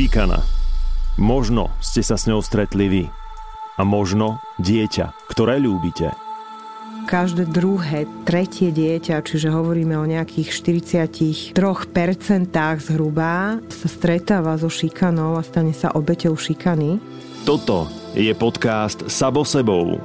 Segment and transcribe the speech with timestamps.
[0.00, 0.40] Šikana.
[1.20, 3.04] Možno ste sa s ňou stretli vy.
[3.76, 6.16] A možno dieťa, ktoré ľúbite.
[7.04, 11.52] Každé druhé, tretie dieťa, čiže hovoríme o nejakých 43%
[12.80, 16.96] zhruba, sa stretáva so šikanou a stane sa obeťou šikany.
[17.44, 17.84] Toto
[18.16, 20.00] je podcast Sabo sebou.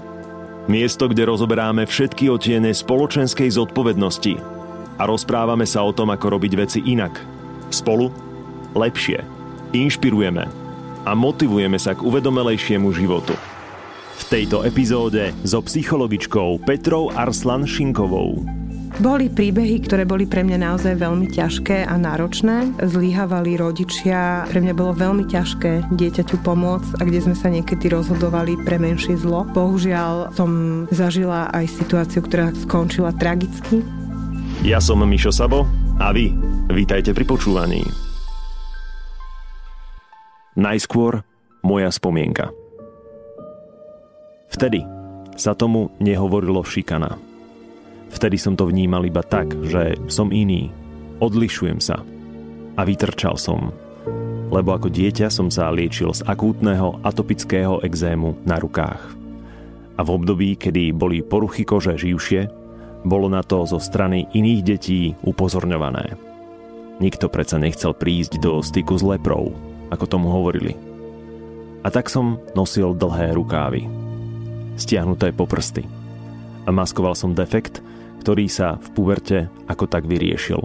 [0.67, 4.35] Miesto, kde rozoberáme všetky otiene spoločenskej zodpovednosti
[4.99, 7.15] a rozprávame sa o tom, ako robiť veci inak.
[7.71, 8.11] Spolu
[8.75, 9.34] lepšie.
[9.75, 10.47] Inšpirujeme
[11.03, 13.35] a motivujeme sa k uvedomelejšiemu životu.
[14.15, 18.39] V tejto epizóde so psychologičkou Petrou Arslan Šinkovou.
[18.95, 22.71] Boli príbehy, ktoré boli pre mňa naozaj veľmi ťažké a náročné.
[22.79, 28.55] Zlíhavali rodičia, pre mňa bolo veľmi ťažké dieťaťu pomôcť a kde sme sa niekedy rozhodovali
[28.63, 29.43] pre menšie zlo.
[29.51, 30.51] Bohužiaľ som
[30.95, 33.83] zažila aj situáciu, ktorá skončila tragicky.
[34.63, 35.67] Ja som Mišo Sabo
[35.99, 36.31] a vy
[36.71, 38.04] vítajte pri počúvaní.
[40.55, 41.19] Najskôr
[41.67, 42.47] moja spomienka.
[44.47, 44.87] Vtedy
[45.35, 47.19] sa tomu nehovorilo šikana.
[48.07, 50.71] Vtedy som to vnímal iba tak, že som iný,
[51.19, 51.99] odlišujem sa
[52.79, 53.75] a vytrčal som.
[54.47, 59.11] Lebo ako dieťa som sa liečil z akútneho atopického exému na rukách.
[59.99, 62.47] A v období, kedy boli poruchy kože živšie,
[63.03, 66.15] bolo na to zo strany iných detí upozorňované.
[67.03, 69.51] Nikto predsa nechcel prísť do styku s leprou,
[69.95, 70.75] ako tomu hovorili.
[71.81, 73.87] A tak som nosil dlhé rukávy,
[74.75, 75.87] stiahnuté po prsty.
[76.65, 77.79] A maskoval som defekt,
[78.19, 79.37] ktorý sa v puverte
[79.69, 80.59] ako tak vyriešil.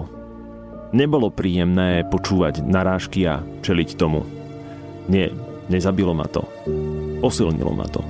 [0.91, 4.27] Nebolo príjemné počúvať narážky a čeliť tomu.
[5.07, 5.31] Nie,
[5.71, 6.43] nezabilo ma to.
[7.23, 8.03] Posilnilo ma to.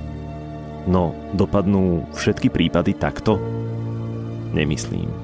[0.89, 3.37] No, dopadnú všetky prípady takto?
[4.49, 5.20] Nemyslím.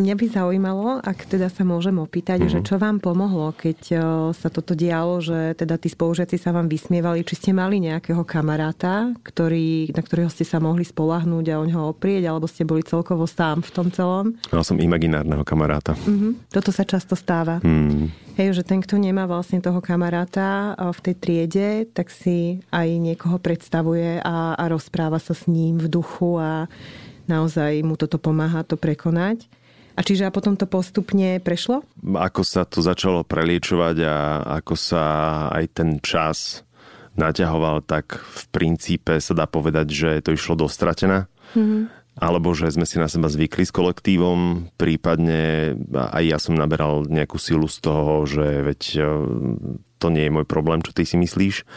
[0.00, 2.64] Mňa by zaujímalo, ak teda sa môžem opýtať, mm-hmm.
[2.64, 3.96] že čo vám pomohlo, keď e,
[4.32, 9.12] sa toto dialo, že teda tí spolužiaci sa vám vysmievali, či ste mali nejakého kamaráta,
[9.20, 13.28] ktorý, na ktorého ste sa mohli spolahnúť a o ňoho oprieť, alebo ste boli celkovo
[13.28, 14.40] sám v tom celom?
[14.48, 15.92] Mal som imaginárneho kamaráta.
[15.92, 16.48] Mm-hmm.
[16.48, 17.60] Toto sa často stáva.
[17.60, 18.08] Mm.
[18.40, 22.88] Hej, že ten, kto nemá vlastne toho kamaráta e, v tej triede, tak si aj
[22.88, 26.72] niekoho predstavuje a, a rozpráva sa s ním v duchu a
[27.28, 29.59] naozaj mu toto pomáha to prekonať.
[30.00, 31.84] A čiže a potom to postupne prešlo?
[32.00, 34.16] Ako sa to začalo preliečovať a
[34.64, 35.04] ako sa
[35.52, 36.64] aj ten čas
[37.20, 41.28] naťahoval, tak v princípe sa dá povedať, že to išlo dostratená.
[41.52, 42.00] Mm-hmm.
[42.16, 47.36] Alebo že sme si na seba zvykli s kolektívom, prípadne aj ja som naberal nejakú
[47.36, 48.80] silu z toho, že veď
[50.00, 51.68] to nie je môj problém, čo ty si myslíš.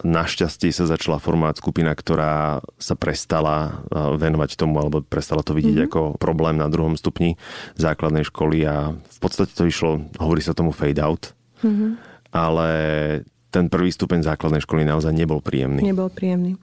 [0.00, 5.76] Našťastie sa začala formovať skupina, ktorá sa prestala eh, venovať tomu, alebo prestala to vidieť
[5.84, 5.92] mm-hmm.
[5.92, 7.36] ako problém na druhom stupni
[7.76, 11.90] základnej školy a v podstate to išlo, hovorí sa tomu fade out, mm-hmm.
[12.32, 12.68] ale
[13.48, 15.80] ten prvý stupeň základnej školy naozaj nebol príjemný.
[15.80, 16.60] Nebol príjemný.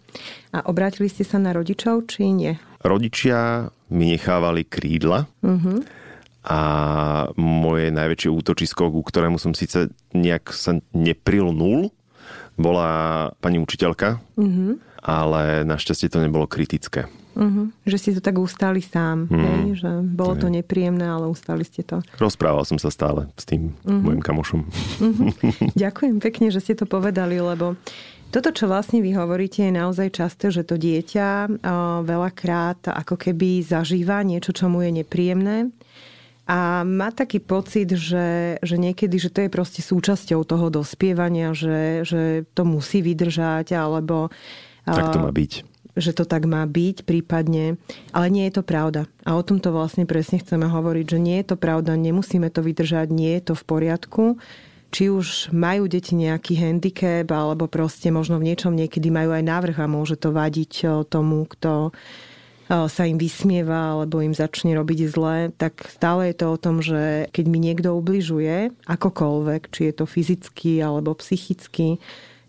[0.54, 2.54] A obrátili ste sa na rodičov, či nie?
[2.86, 5.30] Rodičia mi nechávali krídla.
[5.42, 6.05] Mm-hmm
[6.46, 6.62] a
[7.36, 11.90] moje najväčšie útočisko, ku ktorému som síce nejak sa neprilnul,
[12.56, 12.90] bola
[13.42, 14.72] pani učiteľka, mm-hmm.
[15.02, 17.10] ale našťastie to nebolo kritické.
[17.36, 17.68] Uh-huh.
[17.84, 19.44] Že si to tak ustali sám, mm.
[19.44, 19.60] hej?
[19.84, 22.00] že bolo to nepríjemné, ale ustali ste to.
[22.16, 23.92] Rozprával som sa stále s tým uh-huh.
[23.92, 24.64] môjim kamošom.
[24.64, 25.36] Uh-huh.
[25.84, 27.76] Ďakujem pekne, že ste to povedali, lebo
[28.32, 31.60] toto, čo vlastne vy hovoríte, je naozaj časté, že to dieťa
[32.04, 35.72] veľakrát ako keby zažíva niečo, čo mu je nepríjemné
[36.46, 42.06] a má taký pocit, že, že niekedy, že to je proste súčasťou toho dospievania, že,
[42.06, 44.30] že to musí vydržať, alebo...
[44.86, 45.54] Tak to má byť.
[45.98, 47.82] Že to tak má byť prípadne.
[48.14, 49.10] Ale nie je to pravda.
[49.26, 53.10] A o tomto vlastne presne chceme hovoriť, že nie je to pravda, nemusíme to vydržať,
[53.10, 54.24] nie je to v poriadku.
[54.94, 59.78] Či už majú deti nejaký handicap, alebo proste možno v niečom niekedy majú aj návrh
[59.82, 61.90] a môže to vadiť tomu, kto
[62.70, 67.30] sa im vysmieva alebo im začne robiť zle, tak stále je to o tom, že
[67.30, 72.02] keď mi niekto ubližuje, akokoľvek, či je to fyzicky alebo psychicky,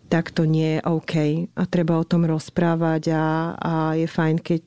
[0.07, 1.15] tak to nie je OK.
[1.51, 3.25] A treba o tom rozprávať a,
[3.59, 4.65] a je fajn, keď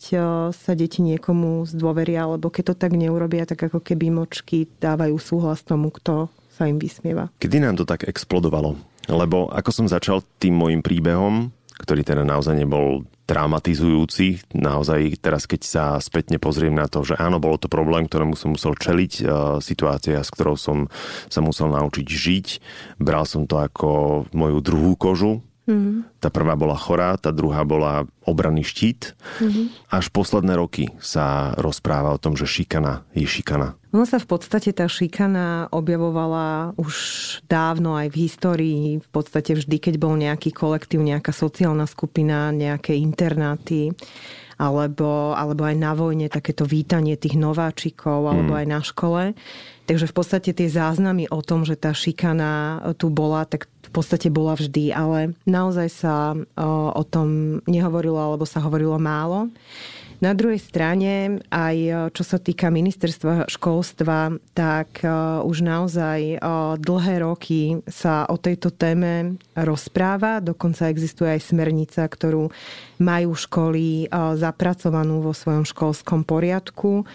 [0.52, 5.64] sa deti niekomu zdôveria, alebo keď to tak neurobia, tak ako keby močky dávajú súhlas
[5.64, 7.32] tomu, kto sa im vysmieva.
[7.40, 8.76] Kedy nám to tak explodovalo?
[9.08, 11.48] Lebo ako som začal tým môjim príbehom,
[11.80, 14.42] ktorý teda naozaj nebol traumatizujúci.
[14.58, 18.58] Naozaj teraz, keď sa spätne pozriem na to, že áno, bolo to problém, ktorému som
[18.58, 19.24] musel čeliť, e,
[19.62, 20.90] situácia, s ktorou som
[21.30, 22.46] sa musel naučiť žiť.
[22.98, 26.18] Bral som to ako moju druhú kožu, Mm-hmm.
[26.18, 29.14] Tá prvá bola chorá, tá druhá bola obranný štít.
[29.38, 29.94] Mm-hmm.
[29.94, 33.78] Až posledné roky sa rozpráva o tom, že šikana je šikana.
[33.94, 36.94] Ono sa v podstate tá šikana objavovala už
[37.50, 38.82] dávno aj v histórii.
[39.02, 43.94] V podstate vždy, keď bol nejaký kolektív, nejaká sociálna skupina, nejaké internáty
[44.60, 48.58] alebo, alebo aj na vojne takéto vítanie tých nováčikov alebo mm.
[48.60, 49.22] aj na škole.
[49.88, 54.28] Takže v podstate tie záznamy o tom, že tá šikana tu bola, tak v podstate
[54.28, 56.36] bola vždy, ale naozaj sa
[56.94, 59.48] o tom nehovorilo alebo sa hovorilo málo.
[60.20, 65.00] Na druhej strane, aj čo sa týka ministerstva školstva, tak
[65.48, 66.36] už naozaj
[66.76, 70.44] dlhé roky sa o tejto téme rozpráva.
[70.44, 72.52] Dokonca existuje aj smernica, ktorú
[73.00, 77.08] majú školy zapracovanú vo svojom školskom poriadku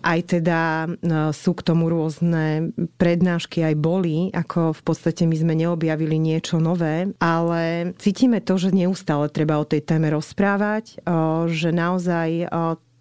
[0.00, 5.54] aj teda no, sú k tomu rôzne prednášky aj boli, ako v podstate my sme
[5.56, 11.04] neobjavili niečo nové, ale cítime to, že neustále treba o tej téme rozprávať,
[11.48, 12.48] že naozaj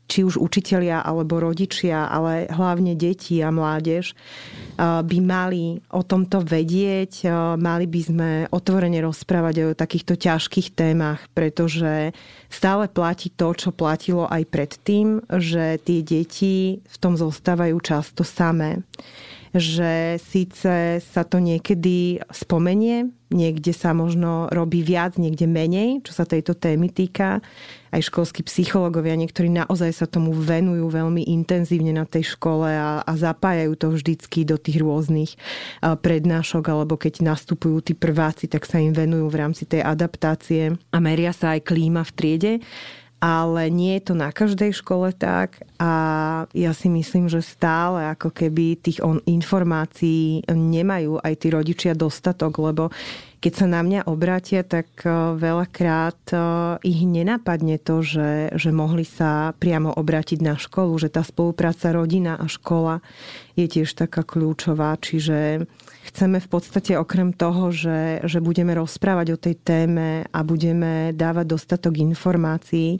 [0.10, 4.18] či už učitelia alebo rodičia, ale hlavne deti a mládež
[4.82, 7.30] by mali o tomto vedieť,
[7.62, 12.18] mali by sme otvorene rozprávať o takýchto ťažkých témach, pretože
[12.50, 18.82] stále platí to, čo platilo aj predtým, že tie deti v tom zostávajú často samé
[19.50, 26.30] že síce sa to niekedy spomenie, niekde sa možno robí viac, niekde menej, čo sa
[26.30, 27.42] tejto témy týka.
[27.90, 33.12] Aj školskí psychológovia, niektorí naozaj sa tomu venujú veľmi intenzívne na tej škole a, a
[33.18, 35.34] zapájajú to vždycky do tých rôznych
[35.82, 40.78] prednášok, alebo keď nastupujú tí prváci, tak sa im venujú v rámci tej adaptácie.
[40.94, 42.54] A meria sa aj klíma v triede
[43.20, 45.92] ale nie je to na každej škole tak a
[46.56, 52.64] ja si myslím, že stále ako keby tých on informácií nemajú aj tí rodičia dostatok,
[52.64, 52.84] lebo
[53.40, 55.08] keď sa na mňa obrátia, tak e,
[55.40, 56.38] veľakrát e,
[56.84, 62.36] ich nenapadne to, že, že mohli sa priamo obrátiť na školu, že tá spolupráca rodina
[62.36, 63.00] a škola
[63.56, 65.64] je tiež taká kľúčová, čiže
[66.10, 71.46] chceme v podstate okrem toho, že, že budeme rozprávať o tej téme a budeme dávať
[71.56, 72.98] dostatok informácií,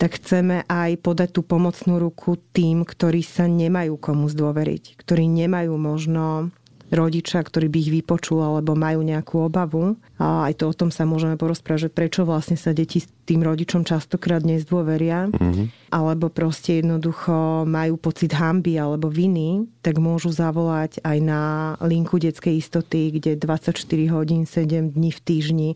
[0.00, 5.76] tak chceme aj podať tú pomocnú ruku tým, ktorí sa nemajú komu zdôveriť, ktorí nemajú
[5.76, 6.48] možno
[6.90, 9.94] rodiča, ktorý by ich vypočul alebo majú nejakú obavu.
[10.18, 13.46] A aj to o tom sa môžeme porozprávať, že prečo vlastne sa deti s tým
[13.46, 15.30] rodičom častokrát nezdôveria.
[15.30, 15.94] Mm-hmm.
[15.94, 21.42] Alebo proste jednoducho majú pocit hamby alebo viny, tak môžu zavolať aj na
[21.82, 23.74] linku detskej istoty, kde 24
[24.10, 25.70] hodín, 7 dní v týždni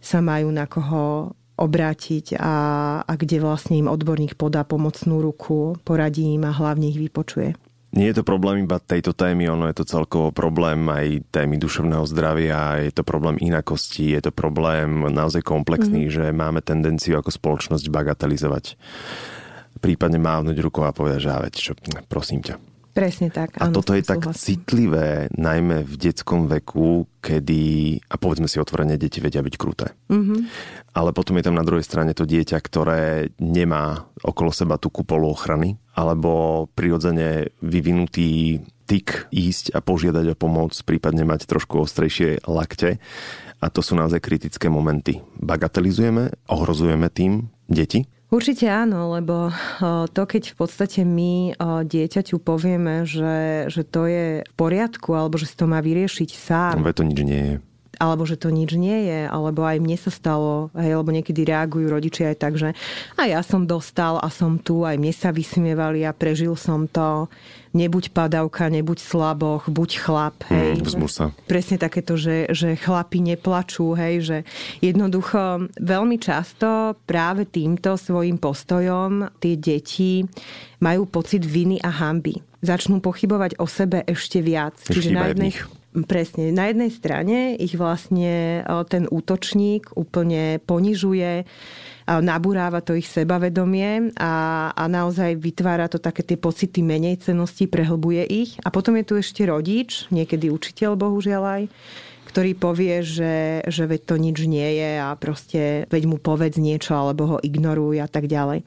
[0.00, 2.54] sa majú na koho obrátiť a,
[3.04, 7.52] a kde vlastne im odborník podá pomocnú ruku, poradí im a hlavne ich vypočuje.
[7.90, 12.06] Nie je to problém iba tejto témy, ono je to celkovo problém aj témy duševného
[12.06, 16.12] zdravia, je to problém inakosti, je to problém naozaj komplexný, mm.
[16.14, 18.78] že máme tendenciu ako spoločnosť bagatelizovať.
[19.82, 21.72] Prípadne mávnuť rukou a povedať, že veď čo,
[22.06, 22.69] prosím ťa.
[22.90, 23.54] Presne tak.
[23.62, 28.98] A áno, toto je tak citlivé, najmä v detskom veku, kedy, a povedzme si otvorene,
[28.98, 29.94] deti vedia byť kruté.
[30.10, 30.38] Mm-hmm.
[30.98, 35.30] Ale potom je tam na druhej strane to dieťa, ktoré nemá okolo seba tú kupolu
[35.30, 38.58] ochrany, alebo prirodzene vyvinutý
[38.90, 42.98] tyk ísť a požiadať o pomoc, prípadne mať trošku ostrejšie lakte.
[43.62, 45.22] A to sú naozaj kritické momenty.
[45.38, 49.50] Bagatelizujeme, ohrozujeme tým deti, Určite áno, lebo
[50.14, 55.50] to, keď v podstate my dieťaťu povieme, že, že to je v poriadku, alebo že
[55.50, 56.78] si to má vyriešiť sám.
[56.78, 57.54] No, to nič nie je
[58.00, 61.92] alebo že to nič nie je, alebo aj mne sa stalo, hej, lebo niekedy reagujú
[61.92, 62.72] rodičia aj tak, že
[63.20, 67.28] a ja som dostal a som tu, aj mne sa vysmievali a prežil som to.
[67.70, 70.42] Nebuď padavka, nebuď slaboch, buď chlap.
[70.50, 70.82] Hej.
[70.82, 71.30] Mm, sa.
[71.46, 74.36] Presne takéto, že, že chlapi neplačú, hej, že
[74.82, 80.26] jednoducho veľmi často práve týmto svojim postojom tie deti
[80.82, 82.42] majú pocit viny a hamby.
[82.58, 84.74] Začnú pochybovať o sebe ešte viac.
[84.82, 85.54] Ešte Čiže na jednej,
[85.90, 86.54] Presne.
[86.54, 91.42] Na jednej strane ich vlastne ten útočník úplne ponižuje,
[92.06, 98.22] nabúráva to ich sebavedomie a, a naozaj vytvára to také tie pocity menej cenosti, prehlbuje
[98.22, 98.54] ich.
[98.62, 101.62] A potom je tu ešte rodič, niekedy učiteľ, bohužiaľ aj,
[102.30, 106.94] ktorý povie, že, že veď to nič nie je a proste veď mu povedz niečo
[106.94, 108.62] alebo ho ignoruj a tak ďalej.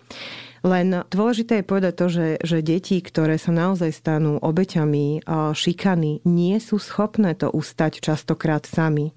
[0.63, 6.55] Len dôležité je povedať to, že, že deti, ktoré sa naozaj stanú obeťami šikany, nie
[6.63, 9.11] sú schopné to ustať častokrát sami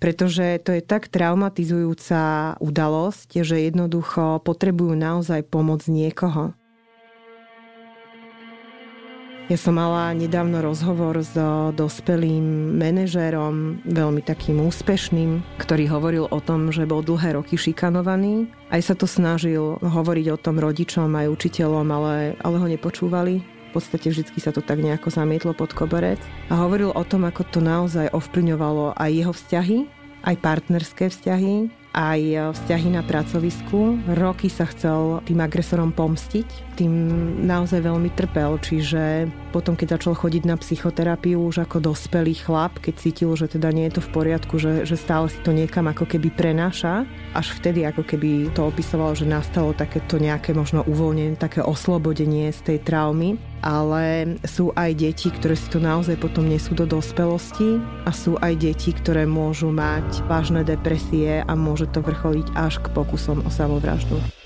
[0.00, 6.56] pretože to je tak traumatizujúca udalosť, že jednoducho potrebujú naozaj pomoc niekoho.
[9.50, 11.34] Ja som mala nedávno rozhovor s
[11.74, 18.46] dospelým manažérom, veľmi takým úspešným, ktorý hovoril o tom, že bol dlhé roky šikanovaný.
[18.70, 23.42] Aj sa to snažil hovoriť o tom rodičom aj učiteľom, ale, ale ho nepočúvali.
[23.42, 26.22] V podstate vždy sa to tak nejako zamietlo pod koberec.
[26.46, 29.78] A hovoril o tom, ako to naozaj ovplyvňovalo aj jeho vzťahy,
[30.30, 33.98] aj partnerské vzťahy, aj vzťahy na pracovisku.
[34.14, 36.92] Roky sa chcel tým agresorom pomstiť, tým
[37.44, 42.94] naozaj veľmi trpel, čiže potom, keď začal chodiť na psychoterapiu už ako dospelý chlap, keď
[42.96, 46.08] cítil, že teda nie je to v poriadku, že, že stále si to niekam ako
[46.08, 47.04] keby prenáša,
[47.36, 52.60] až vtedy ako keby to opisoval, že nastalo takéto nejaké možno uvoľnenie, také oslobodenie z
[52.64, 53.36] tej traumy.
[53.60, 57.76] Ale sú aj deti, ktoré si to naozaj potom nesú do dospelosti
[58.08, 62.88] a sú aj deti, ktoré môžu mať vážne depresie a môže to vrcholiť až k
[62.96, 64.39] pokusom o samovraždu.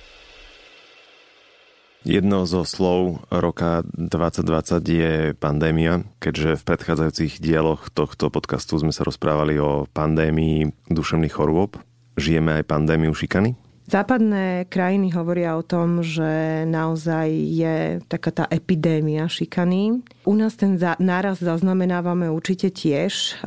[2.05, 9.09] Jedno zo slov roka 2020 je pandémia, keďže v predchádzajúcich dieloch tohto podcastu sme sa
[9.09, 11.81] rozprávali o pandémii duševných chorôb.
[12.21, 13.57] Žijeme aj pandémiu šikany?
[13.85, 17.77] Západné krajiny hovoria o tom, že naozaj je
[18.09, 20.01] taká tá epidémia šikany.
[20.25, 23.45] U nás ten náraz zaznamenávame určite tiež,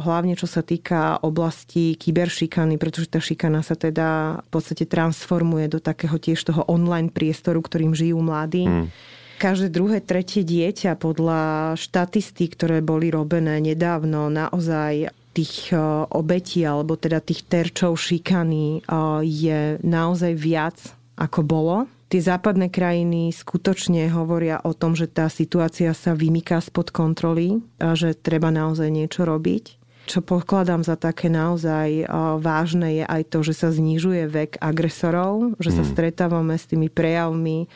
[0.00, 5.76] hlavne čo sa týka oblasti kyberšikany, pretože tá šikana sa teda v podstate transformuje do
[5.76, 8.64] takého tiež toho online priestoru, ktorým žijú mladí.
[8.64, 8.88] Hmm.
[9.36, 15.76] Každé druhé, tretie dieťa podľa štatistík, ktoré boli robené nedávno, naozaj tých e,
[16.16, 18.88] obetí alebo teda tých terčov šikany e,
[19.20, 20.80] je naozaj viac
[21.20, 21.76] ako bolo.
[22.08, 27.92] Tie západné krajiny skutočne hovoria o tom, že tá situácia sa vymýka spod kontroly a
[27.92, 29.84] že treba naozaj niečo robiť.
[30.06, 32.04] Čo pokladám za také naozaj e,
[32.40, 35.92] vážne je aj to, že sa znižuje vek agresorov, že sa hmm.
[35.92, 37.68] stretávame s tými prejavmi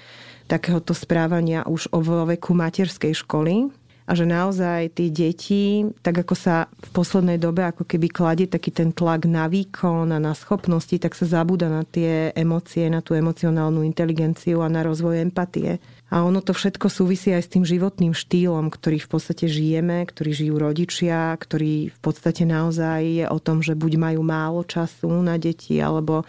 [0.51, 3.71] takéhoto správania už o veku materskej školy,
[4.11, 8.75] a že naozaj tie deti, tak ako sa v poslednej dobe ako keby kladie taký
[8.75, 13.15] ten tlak na výkon a na schopnosti, tak sa zabúda na tie emócie, na tú
[13.15, 15.79] emocionálnu inteligenciu a na rozvoj empatie.
[16.11, 20.31] A ono to všetko súvisí aj s tým životným štýlom, ktorý v podstate žijeme, ktorý
[20.35, 25.39] žijú rodičia, ktorý v podstate naozaj je o tom, že buď majú málo času na
[25.39, 26.27] deti, alebo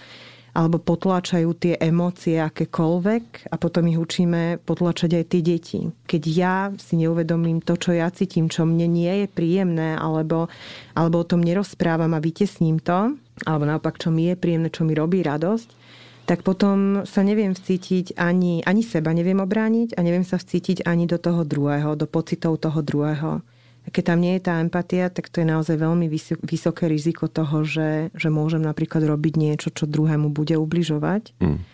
[0.52, 5.80] alebo potláčajú tie emócie akékoľvek a potom ich učíme potlačať aj tie deti.
[6.08, 10.52] Keď ja si neuvedomím to, čo ja cítim, čo mne nie je príjemné, alebo,
[10.92, 13.16] alebo o tom nerozprávam a vytesním to,
[13.48, 15.82] alebo naopak, čo mi je príjemné, čo mi robí radosť,
[16.28, 21.10] tak potom sa neviem vcítiť ani, ani seba neviem obrániť a neviem sa vcítiť ani
[21.10, 23.44] do toho druhého, do pocitov toho druhého.
[23.90, 26.06] Keď tam nie je tá empatia, tak to je naozaj veľmi
[26.46, 31.34] vysoké riziko toho, že, že môžem napríklad robiť niečo, čo druhému bude ubližovať.
[31.42, 31.66] Mm.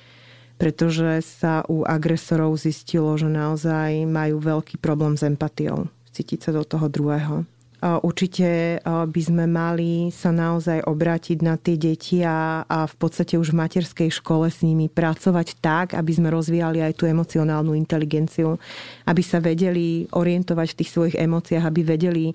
[0.58, 5.92] Pretože sa u agresorov zistilo, že naozaj majú veľký problém s empatiou.
[6.16, 7.46] Cítiť sa do toho druhého.
[7.82, 13.54] Určite by sme mali sa naozaj obrátiť na tie deti a, a v podstate už
[13.54, 18.58] v materskej škole s nimi pracovať tak, aby sme rozvíjali aj tú emocionálnu inteligenciu,
[19.06, 22.26] aby sa vedeli orientovať v tých svojich emóciách, aby vedeli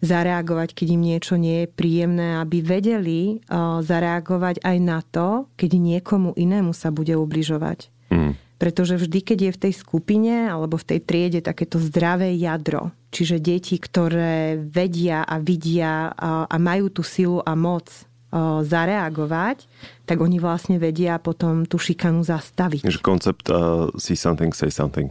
[0.00, 3.44] zareagovať, keď im niečo nie je príjemné, aby vedeli
[3.84, 7.92] zareagovať aj na to, keď niekomu inému sa bude ubližovať.
[8.10, 8.34] Mm.
[8.60, 13.40] Pretože vždy, keď je v tej skupine alebo v tej triede takéto zdravé jadro, čiže
[13.40, 17.88] deti, ktoré vedia a vidia a, a majú tú silu a moc
[18.62, 19.66] zareagovať,
[20.06, 22.86] tak oni vlastne vedia potom tú šikanu zastaviť.
[22.86, 25.10] Že koncept uh, see something, say something.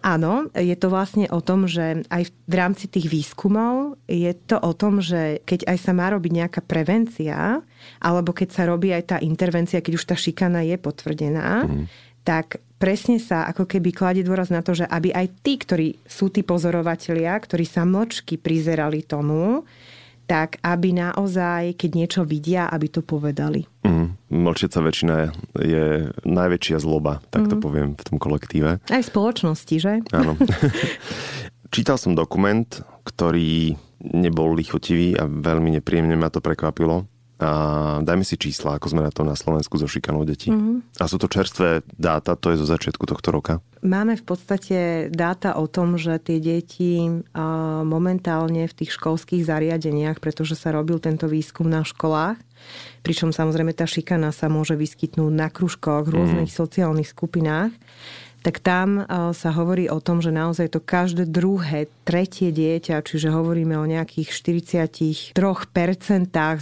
[0.00, 4.72] Áno, je to vlastne o tom, že aj v rámci tých výskumov je to o
[4.72, 7.60] tom, že keď aj sa má robiť nejaká prevencia,
[8.00, 11.84] alebo keď sa robí aj tá intervencia, keď už tá šikana je potvrdená, mm.
[12.24, 16.30] tak presne sa ako keby kladie dôraz na to, že aby aj tí, ktorí sú
[16.30, 19.66] tí pozorovatelia, ktorí sa mlčky prizerali tomu,
[20.28, 23.64] tak aby naozaj, keď niečo vidia, aby to povedali.
[23.82, 25.14] Mm, mlčiaca väčšina
[25.56, 27.62] je, najväčšia zloba, tak to mm.
[27.64, 28.76] poviem, v tom kolektíve.
[28.78, 30.04] Aj v spoločnosti, že?
[30.12, 30.36] Áno.
[31.74, 32.68] Čítal som dokument,
[33.08, 37.50] ktorý nebol lichotivý a veľmi nepríjemne ma to prekvapilo a
[38.02, 40.50] dajme si čísla, ako sme na to na Slovensku so šikanou detí.
[40.50, 40.98] Mm-hmm.
[40.98, 43.62] A sú to čerstvé dáta, to je zo začiatku tohto roka?
[43.78, 46.98] Máme v podstate dáta o tom, že tie deti
[47.86, 52.42] momentálne v tých školských zariadeniach, pretože sa robil tento výskum na školách,
[53.06, 56.58] pričom samozrejme tá šikana sa môže vyskytnúť na kružkoch, v rôznych mm.
[56.58, 57.70] sociálnych skupinách,
[58.48, 59.04] tak tam eh,
[59.36, 64.32] sa hovorí o tom, že naozaj to každé druhé, tretie dieťa, čiže hovoríme o nejakých
[64.32, 65.36] 43%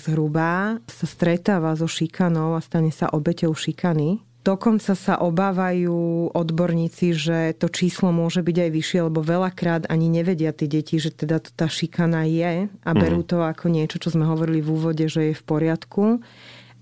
[0.02, 4.18] zhruba, sa stretáva so šikanou a stane sa obeťou šikany.
[4.42, 10.50] Dokonca sa obávajú odborníci, že to číslo môže byť aj vyššie, lebo veľakrát ani nevedia
[10.50, 13.30] tie deti, že teda to tá šikana je a berú mhm.
[13.30, 16.18] to ako niečo, čo sme hovorili v úvode, že je v poriadku.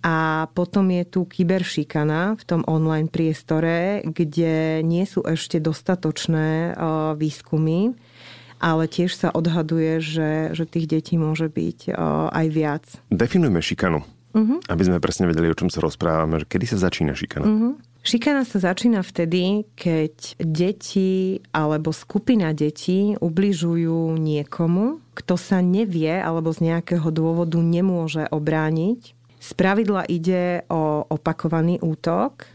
[0.04, 6.76] A potom je tu kyberšikana v tom online priestore, kde nie sú ešte dostatočné
[7.16, 7.96] výskumy,
[8.61, 11.96] ale tiež sa odhaduje, že, že tých detí môže byť
[12.37, 12.84] aj viac.
[13.08, 14.04] Definujme šikanu,
[14.37, 14.61] uh-huh.
[14.68, 16.44] aby sme presne vedeli, o čom sa rozprávame.
[16.44, 17.49] Kedy sa začína šikana?
[17.49, 17.73] Uh-huh.
[18.04, 26.52] Šikana sa začína vtedy, keď deti alebo skupina detí ubližujú niekomu, kto sa nevie alebo
[26.52, 32.48] z nejakého dôvodu nemôže obrániť z pravidla ide o opakovaný útok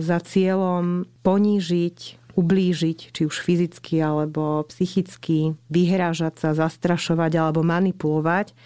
[0.00, 1.98] za cieľom ponížiť,
[2.32, 8.56] ublížiť, či už fyzicky alebo psychicky, vyhrážať sa, zastrašovať alebo manipulovať,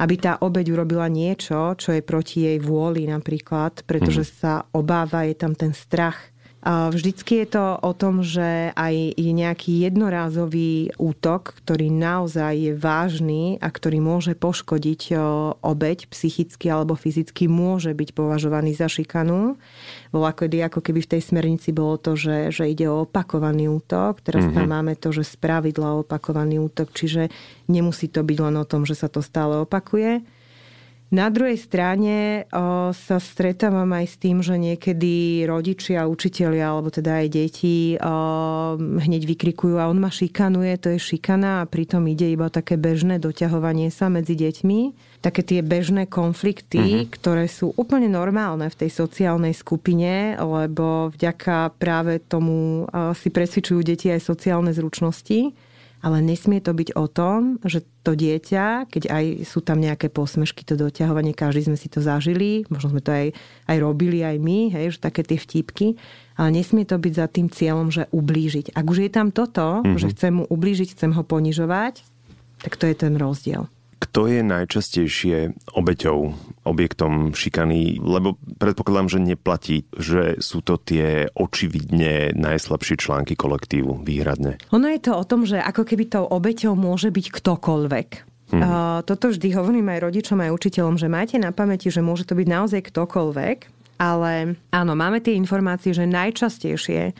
[0.00, 4.30] aby tá obeď urobila niečo, čo je proti jej vôli napríklad, pretože mm.
[4.40, 9.80] sa obáva, je tam ten strach Vždycky je to o tom, že aj je nejaký
[9.88, 15.16] jednorázový útok, ktorý naozaj je vážny a ktorý môže poškodiť
[15.64, 19.56] obeď psychicky alebo fyzicky, môže byť považovaný za šikanu.
[20.12, 24.20] Bola kedy ako keby v tej smernici bolo to, že, že ide o opakovaný útok.
[24.20, 24.56] Teraz mm-hmm.
[24.60, 24.72] tam mhm.
[24.76, 27.32] máme to, že spravidla opakovaný útok, čiže
[27.72, 30.20] nemusí to byť len o tom, že sa to stále opakuje.
[31.10, 37.26] Na druhej strane o, sa stretávam aj s tým, že niekedy rodičia, učitelia alebo teda
[37.26, 42.30] aj deti o, hneď vykrikujú a on ma šikanuje, to je šikana a pritom ide
[42.30, 45.10] iba také bežné doťahovanie sa medzi deťmi.
[45.18, 47.10] Také tie bežné konflikty, uh-huh.
[47.10, 53.82] ktoré sú úplne normálne v tej sociálnej skupine, lebo vďaka práve tomu o, si presvičujú
[53.82, 55.69] deti aj sociálne zručnosti
[56.00, 60.64] ale nesmie to byť o tom, že to dieťa, keď aj sú tam nejaké posmešky,
[60.64, 63.26] to doťahovanie, každý sme si to zažili, možno sme to aj,
[63.68, 66.00] aj robili aj my, hej, že také tie vtípky,
[66.40, 68.72] ale nesmie to byť za tým cieľom, že ublížiť.
[68.72, 70.00] Ak už je tam toto, mm-hmm.
[70.00, 72.00] že chcem mu ublížiť, chcem ho ponižovať,
[72.64, 73.68] tak to je ten rozdiel.
[74.00, 75.36] Kto je najčastejšie
[75.76, 76.32] obeťou,
[76.64, 78.00] objektom šikany?
[78.00, 84.56] Lebo predpokladám, že neplatí, že sú to tie očividne najslabšie články kolektívu výhradne.
[84.72, 88.08] Ono je to o tom, že ako keby tou obeťou môže byť ktokoľvek.
[88.50, 88.62] Hmm.
[88.64, 92.34] Uh, toto vždy hovorím aj rodičom, aj učiteľom, že majte na pamäti, že môže to
[92.34, 97.12] byť naozaj ktokoľvek ale áno, máme tie informácie, že najčastejšie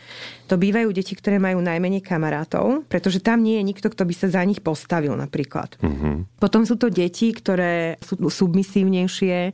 [0.49, 4.33] to bývajú deti, ktoré majú najmenej kamarátov, pretože tam nie je nikto, kto by sa
[4.33, 5.77] za nich postavil napríklad.
[5.85, 6.40] Mm-hmm.
[6.40, 9.53] Potom sú to deti, ktoré sú submisívnejšie,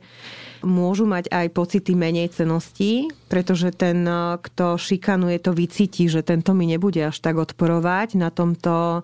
[0.63, 4.07] môžu mať aj pocity menej cenosti, pretože ten,
[4.39, 9.03] kto šikanuje, to vycíti, že tento mi nebude až tak odporovať na tomto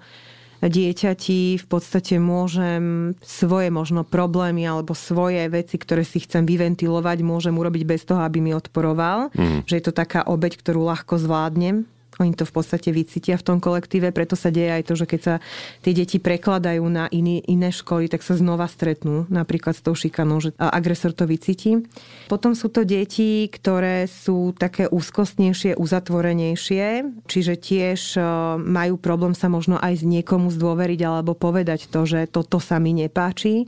[0.67, 7.56] dieťati v podstate môžem svoje možno problémy alebo svoje veci, ktoré si chcem vyventilovať, môžem
[7.56, 9.34] urobiť bez toho, aby mi odporoval.
[9.36, 9.67] Mm.
[9.67, 11.88] Že je to taká obeď, ktorú ľahko zvládnem.
[12.21, 15.21] Oni to v podstate vycítia v tom kolektíve, preto sa deje aj to, že keď
[15.21, 15.36] sa
[15.82, 20.38] tie deti prekladajú na iný, iné školy, tak sa znova stretnú napríklad s tou šikanou,
[20.38, 21.82] že agresor to vycíti.
[22.30, 26.86] Potom sú to deti, ktoré sú také úzkostnejšie, uzatvorenejšie,
[27.26, 28.21] čiže tiež e,
[28.62, 32.93] majú problém sa možno aj z niekomu zdôveriť alebo povedať to, že toto sa mi
[32.93, 33.65] nepáči.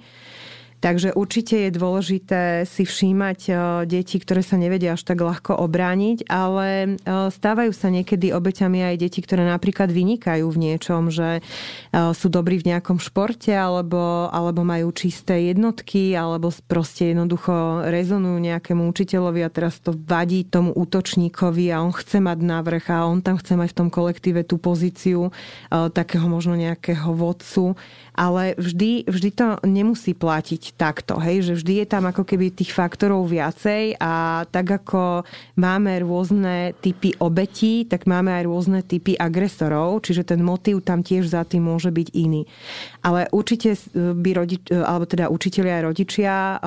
[0.86, 3.52] Takže určite je dôležité si všímať e,
[3.90, 9.02] deti, ktoré sa nevedia až tak ľahko obrániť, ale e, stávajú sa niekedy obeťami aj
[9.02, 14.62] deti, ktoré napríklad vynikajú v niečom, že e, sú dobrí v nejakom športe alebo, alebo
[14.62, 21.74] majú čisté jednotky alebo proste jednoducho rezonujú nejakému učiteľovi a teraz to vadí tomu útočníkovi
[21.74, 25.34] a on chce mať navrh a on tam chce mať v tom kolektíve tú pozíciu
[25.74, 27.74] takého možno nejakého vodcu
[28.16, 32.72] ale vždy, vždy to nemusí platiť takto, hej, že vždy je tam ako keby tých
[32.72, 35.28] faktorov viacej a tak ako
[35.60, 41.28] máme rôzne typy obetí, tak máme aj rôzne typy agresorov, čiže ten motív tam tiež
[41.28, 42.48] za tým môže byť iný.
[43.04, 46.60] Ale určite by rodič, alebo teda učiteľia a rodičia uh,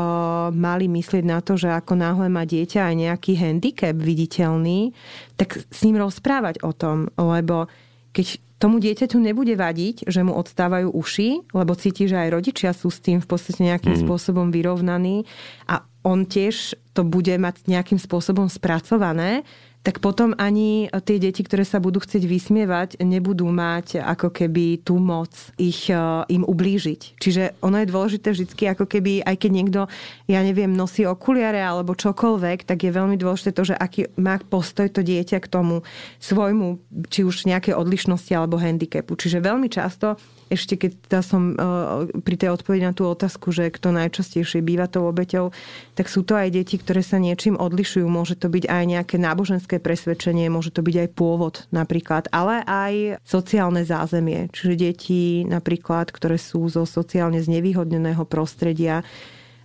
[0.53, 4.93] mali myslieť na to, že ako náhle má dieťa aj nejaký handicap viditeľný,
[5.41, 7.71] tak s ním rozprávať o tom, lebo
[8.19, 12.91] keď tomu dieťaťu nebude vadiť, že mu odstávajú uši, lebo cíti, že aj rodičia sú
[12.91, 14.03] s tým v podstate nejakým mm.
[14.03, 15.23] spôsobom vyrovnaní
[15.71, 19.47] a on tiež to bude mať nejakým spôsobom spracované,
[19.87, 24.99] tak potom ani tie deti, ktoré sa budú chcieť vysmievať, nebudú mať ako keby tú
[24.99, 25.97] moc ich, e,
[26.29, 27.17] im ublížiť.
[27.17, 29.81] Čiže ono je dôležité vždy, ako keby, aj keď niekto,
[30.27, 34.91] ja neviem, nosí okuliare alebo čokoľvek, tak je veľmi dôležité to, že aký má postoj
[34.91, 35.87] to dieťa k tomu
[36.19, 39.15] svojmu, či už nejaké odlišnosti alebo handicapu.
[39.15, 43.69] Čiže veľmi často ešte keď teda som uh, pri tej odpovedi na tú otázku, že
[43.69, 45.53] kto najčastejšie býva tou obeťou,
[45.93, 48.09] tak sú to aj deti, ktoré sa niečím odlišujú.
[48.09, 53.21] Môže to byť aj nejaké náboženské presvedčenie, môže to byť aj pôvod napríklad, ale aj
[53.29, 54.49] sociálne zázemie.
[54.57, 59.05] Čiže deti napríklad, ktoré sú zo sociálne znevýhodneného prostredia,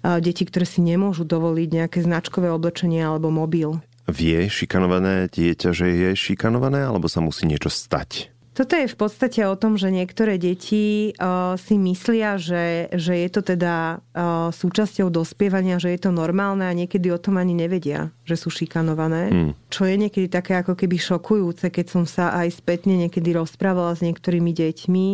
[0.04, 3.80] deti, ktoré si nemôžu dovoliť nejaké značkové oblečenie alebo mobil.
[4.04, 8.33] Vie šikanované dieťa, že je šikanované, alebo sa musí niečo stať?
[8.54, 13.30] Toto je v podstate o tom, že niektoré deti uh, si myslia, že, že je
[13.34, 18.14] to teda uh, súčasťou dospievania, že je to normálne a niekedy o tom ani nevedia,
[18.30, 19.34] že sú šikanované.
[19.34, 19.52] Hmm.
[19.74, 24.06] Čo je niekedy také ako keby šokujúce, keď som sa aj spätne niekedy rozprávala s
[24.06, 25.08] niektorými deťmi,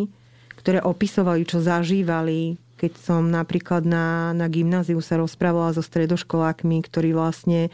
[0.59, 7.15] ktoré opisovali, čo zažívali, keď som napríklad na, na gymnáziu sa rozprávala so stredoškolákmi, ktorí
[7.15, 7.71] vlastne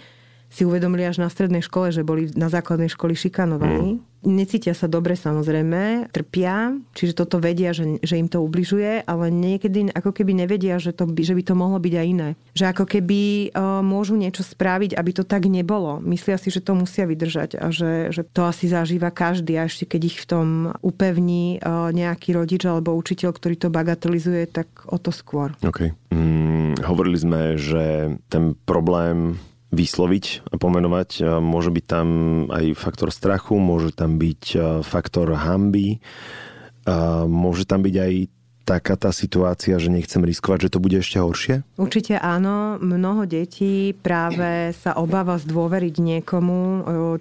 [0.54, 3.98] si uvedomili až na strednej škole, že boli na základnej školy šikanovaní.
[3.98, 9.30] Hmm necítia sa dobre samozrejme, trpia, čiže toto vedia, že, že im to ubližuje, ale
[9.30, 12.30] niekedy ako keby nevedia, že, to, že by to mohlo byť aj iné.
[12.58, 13.22] Že ako keby
[13.54, 16.02] uh, môžu niečo spraviť, aby to tak nebolo.
[16.04, 19.88] Myslia si, že to musia vydržať a že, že to asi zažíva každý a ešte
[19.88, 20.48] keď ich v tom
[20.82, 25.54] upevní uh, nejaký rodič alebo učiteľ, ktorý to bagatelizuje, tak o to skôr.
[25.62, 25.94] Okay.
[26.10, 29.38] Mm, hovorili sme, že ten problém
[29.76, 31.44] vysloviť a pomenovať.
[31.44, 32.08] Môže byť tam
[32.50, 34.56] aj faktor strachu, môže tam byť
[34.88, 36.00] faktor hamby,
[37.28, 38.14] môže tam byť aj
[38.66, 41.62] taká tá situácia, že nechcem riskovať, že to bude ešte horšie?
[41.78, 42.82] Určite áno.
[42.82, 46.60] Mnoho detí práve sa obáva zdôveriť niekomu,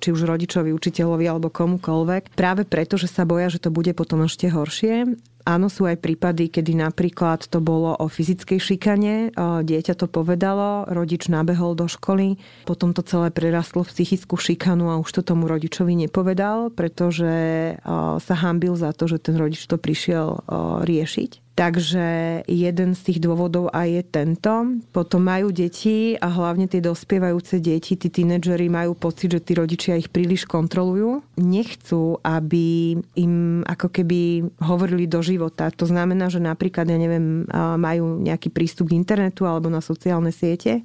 [0.00, 4.24] či už rodičovi, učiteľovi alebo komukoľvek, práve preto, že sa boja, že to bude potom
[4.24, 5.20] ešte horšie.
[5.44, 11.28] Áno, sú aj prípady, kedy napríklad to bolo o fyzickej šikane, dieťa to povedalo, rodič
[11.28, 16.00] nabehol do školy, potom to celé prerastlo v psychickú šikanu a už to tomu rodičovi
[16.00, 17.76] nepovedal, pretože
[18.16, 20.48] sa hambil za to, že ten rodič to prišiel
[20.80, 21.43] riešiť.
[21.54, 24.52] Takže jeden z tých dôvodov aj je tento.
[24.90, 29.94] Potom majú deti a hlavne tie dospievajúce deti, tí tínedžeri majú pocit, že tí rodičia
[29.94, 31.22] ich príliš kontrolujú.
[31.38, 35.70] Nechcú, aby im ako keby hovorili do života.
[35.78, 37.46] To znamená, že napríklad, ja neviem,
[37.78, 40.82] majú nejaký prístup k internetu alebo na sociálne siete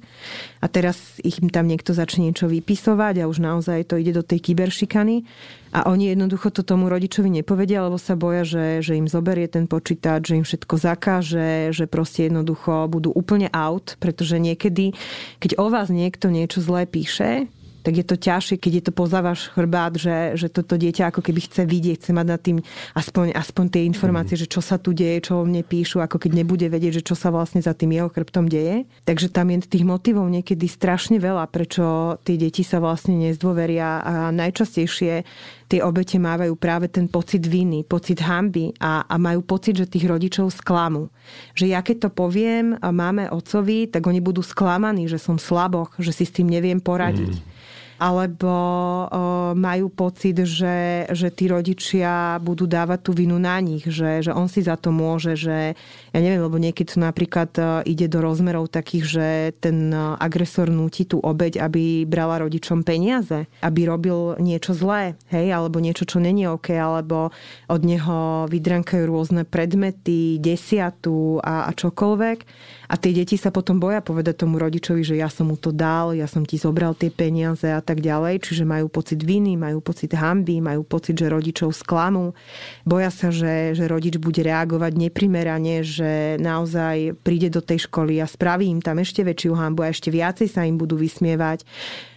[0.62, 4.38] a teraz ich tam niekto začne niečo vypisovať a už naozaj to ide do tej
[4.38, 5.26] kyberšikany
[5.70, 9.70] a oni jednoducho to tomu rodičovi nepovedia, lebo sa boja, že, že im zoberie ten
[9.70, 14.90] počítač, že im všetko zakáže, že proste jednoducho budú úplne out, pretože niekedy,
[15.38, 17.46] keď o vás niekto niečo zlé píše,
[17.80, 21.24] tak je to ťažšie, keď je to poza váš chrbát, že, že toto dieťa ako
[21.24, 22.58] keby chce vidieť, chce mať nad tým
[22.92, 24.42] aspoň, aspoň tie informácie, mm.
[24.44, 27.16] že čo sa tu deje, čo o mne píšu, ako keď nebude vedieť, že čo
[27.16, 28.84] sa vlastne za tým jeho chrbtom deje.
[29.08, 34.12] Takže tam je tých motivov niekedy strašne veľa, prečo tie deti sa vlastne nezdôveria a
[34.30, 35.24] najčastejšie
[35.70, 40.10] tie obete mávajú práve ten pocit viny, pocit hamby a, a majú pocit, že tých
[40.10, 41.06] rodičov sklamu.
[41.54, 46.10] Že ja keď to poviem máme otcovi, tak oni budú sklamaní, že som slaboch, že
[46.10, 47.38] si s tým neviem poradiť.
[47.38, 47.59] Mm
[48.00, 48.48] alebo
[49.52, 54.48] majú pocit, že, že tí rodičia budú dávať tú vinu na nich, že, že on
[54.48, 55.76] si za to môže, že
[56.10, 57.52] ja neviem, lebo niekedy to napríklad
[57.84, 59.26] ide do rozmerov takých, že
[59.60, 65.76] ten agresor núti tú obeď, aby brala rodičom peniaze, aby robil niečo zlé, hej, alebo
[65.76, 67.28] niečo, čo není OK, alebo
[67.68, 72.38] od neho vydrankajú rôzne predmety, desiatu a, a čokoľvek.
[72.90, 76.10] A tie deti sa potom boja povedať tomu rodičovi, že ja som mu to dal,
[76.10, 78.42] ja som ti zobral tie peniaze a tak ďalej.
[78.42, 82.34] Čiže majú pocit viny, majú pocit hamby, majú pocit, že rodičov sklamú.
[82.82, 88.26] Boja sa, že, že rodič bude reagovať neprimerane, že naozaj príde do tej školy a
[88.26, 91.62] spraví im tam ešte väčšiu hambu a ešte viacej sa im budú vysmievať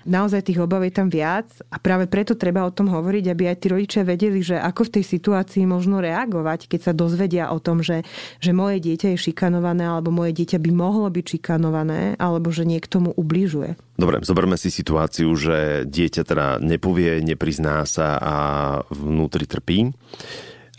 [0.04, 3.58] naozaj tých obav je tam viac a práve preto treba o tom hovoriť, aby aj
[3.60, 7.80] tí rodičia vedeli, že ako v tej situácii možno reagovať, keď sa dozvedia o tom,
[7.80, 8.04] že,
[8.44, 13.04] že moje dieťa je šikanované alebo moje dieťa by mohlo byť šikanované alebo že niekto
[13.04, 13.76] mu ubližuje.
[14.00, 18.36] Dobre, zoberme si situáciu, že dieťa teda nepovie, neprizná sa a
[18.88, 19.92] vnútri trpí.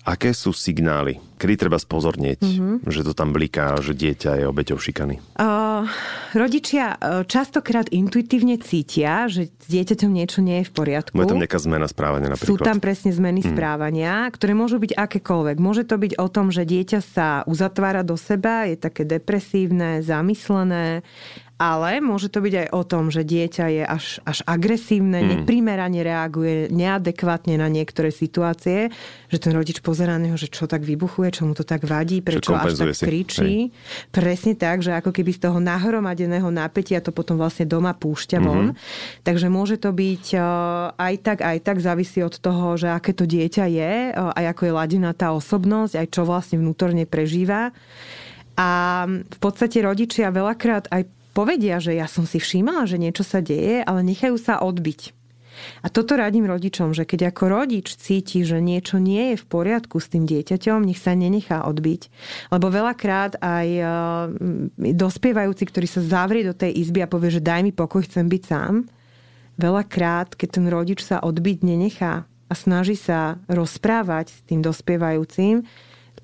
[0.05, 2.75] Aké sú signály, kedy treba spozornieť, mm-hmm.
[2.87, 5.19] že to tam bliká, že dieťa je obeťou šikany?
[5.35, 5.85] Uh,
[6.33, 11.15] rodičia uh, častokrát intuitívne cítia, že s dieťaťom niečo nie je v poriadku.
[11.15, 12.55] Je tam nejaká zmena správania napríklad?
[12.55, 13.51] Sú tam presne zmeny mm.
[13.53, 15.57] správania, ktoré môžu byť akékoľvek.
[15.59, 21.03] Môže to byť o tom, že dieťa sa uzatvára do seba, je také depresívne, zamyslené,
[21.55, 25.29] ale môže to byť aj o tom, že dieťa je až, až agresívne, hmm.
[25.31, 28.91] neprimerane reaguje neadekvátne na niektoré situácie,
[29.31, 32.21] že ten rodič pozerá na neho, že čo tak vybuchuje, čo mu to tak vadí,
[32.25, 33.05] prečo až tak si.
[33.05, 33.55] kričí.
[33.69, 34.11] Hej.
[34.11, 38.73] Presne tak, že ako keby z toho nahromadeného napätia to potom vlastne doma púšťa von.
[38.73, 39.23] Mm-hmm.
[39.23, 40.39] Takže môže to byť e,
[40.99, 44.63] aj tak, aj tak závisí od toho, že aké to dieťa je, e, aj ako
[44.67, 47.71] je ladená tá osobnosť, aj čo vlastne vnútorne prežíva.
[48.55, 48.71] A
[49.09, 53.83] v podstate rodičia veľakrát aj povedia, že ja som si všímala, že niečo sa deje,
[53.83, 55.24] ale nechajú sa odbiť.
[55.83, 60.01] A toto radím rodičom, že keď ako rodič cíti, že niečo nie je v poriadku
[60.01, 62.03] s tým dieťaťom, nech sa nenechá odbiť.
[62.51, 63.85] Lebo veľakrát aj e,
[64.95, 68.43] dospievajúci, ktorý sa zavrie do tej izby a povie, že daj mi pokoj, chcem byť
[68.45, 68.87] sám,
[69.59, 75.65] veľakrát, keď ten rodič sa odbiť nenechá a snaží sa rozprávať s tým dospievajúcim,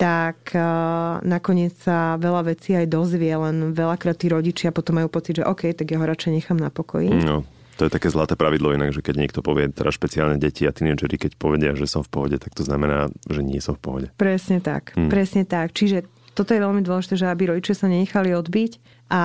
[0.01, 5.45] tak uh, nakoniec sa veľa vecí aj dozvie, len veľakrát tí rodičia potom majú pocit,
[5.45, 7.13] že OK, tak ja ho radšej nechám na pokoji.
[7.13, 7.45] No,
[7.81, 11.17] to je také zlaté pravidlo inak, že keď niekto povie, teda špeciálne deti a tínedžeri,
[11.17, 14.07] keď povedia, že som v pohode, tak to znamená, že nie som v pohode.
[14.21, 15.09] Presne tak, hmm.
[15.09, 15.73] presne tak.
[15.73, 16.05] Čiže
[16.37, 19.23] toto je veľmi dôležité, že aby rodičia sa nenechali odbiť a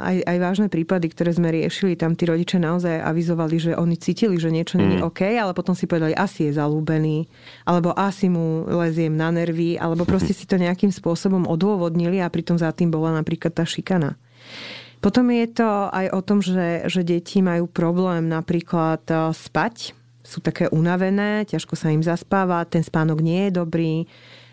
[0.00, 4.38] aj, aj vážne prípady, ktoré sme riešili, tam tí rodičia naozaj avizovali, že oni cítili,
[4.38, 4.82] že niečo mm.
[4.86, 7.26] nie je OK, ale potom si povedali, asi je zalúbený,
[7.66, 12.54] alebo asi mu leziem na nervy, alebo proste si to nejakým spôsobom odôvodnili a pritom
[12.54, 14.14] za tým bola napríklad tá šikana.
[15.00, 20.44] Potom je to aj o tom, že, že deti majú problém napríklad eh, spať, sú
[20.44, 24.04] také unavené, ťažko sa im zaspáva, ten spánok nie je dobrý,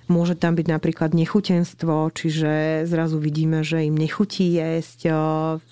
[0.08, 5.12] Môže tam byť napríklad nechutenstvo, čiže zrazu vidíme, že im nechutí jesť.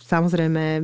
[0.03, 0.83] Samozrejme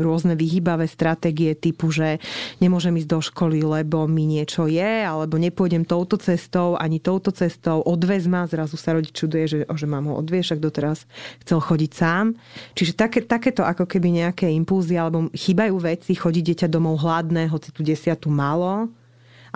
[0.00, 2.16] rôzne vyhýbavé stratégie typu, že
[2.64, 7.84] nemôžem ísť do školy, lebo mi niečo je, alebo nepôjdem touto cestou, ani touto cestou,
[7.84, 11.04] odvez ma, zrazu sa rodič čuduje, že, že mám ho odvieš, ak doteraz
[11.44, 12.32] chcel chodiť sám.
[12.72, 17.76] Čiže také, takéto ako keby nejaké impulzy, alebo chýbajú veci, chodí dieťa domov hladné, hoci
[17.76, 18.88] tu desiatu malo,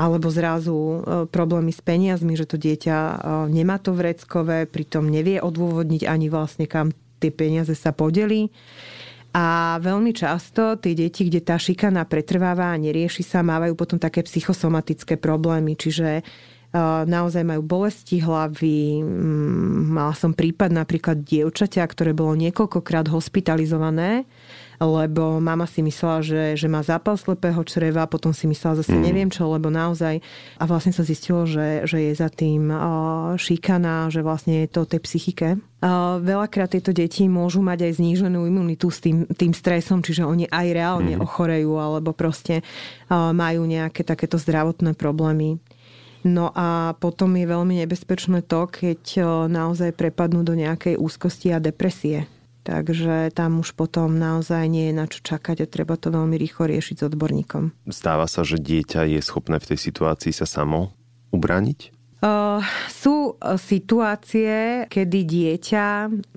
[0.00, 3.14] alebo zrazu e, problémy s peniazmi, že to dieťa e,
[3.52, 8.48] nemá to vreckové, pritom nevie odôvodniť ani vlastne kam tie peniaze sa podeli.
[9.30, 14.24] A veľmi často tie deti, kde tá šikana pretrváva a nerieši sa, mávajú potom také
[14.24, 16.22] psychosomatické problémy, čiže e,
[17.04, 19.04] naozaj majú bolesti hlavy.
[19.84, 24.24] Mala som prípad napríklad dievčaťa, ktoré bolo niekoľkokrát hospitalizované
[24.80, 29.02] lebo mama si myslela, že, že má zápal slepého čreva, potom si myslela zase mm.
[29.04, 30.24] neviem čo, lebo naozaj
[30.56, 32.72] a vlastne sa zistilo, že, že je za tým
[33.36, 35.48] šikana, že vlastne je to tej psychike.
[36.24, 40.66] Veľakrát tieto deti môžu mať aj zníženú imunitu s tým, tým stresom, čiže oni aj
[40.72, 41.24] reálne mm.
[41.28, 42.64] ochorejú alebo proste
[43.12, 45.60] majú nejaké takéto zdravotné problémy.
[46.24, 52.28] No a potom je veľmi nebezpečné to, keď naozaj prepadnú do nejakej úzkosti a depresie.
[52.60, 56.68] Takže tam už potom naozaj nie je na čo čakať a treba to veľmi rýchlo
[56.68, 57.72] riešiť s odborníkom.
[57.88, 60.92] Stáva sa, že dieťa je schopné v tej situácii sa samo
[61.32, 61.96] ubrániť?
[62.20, 62.60] Uh,
[62.92, 65.86] sú situácie, kedy dieťa,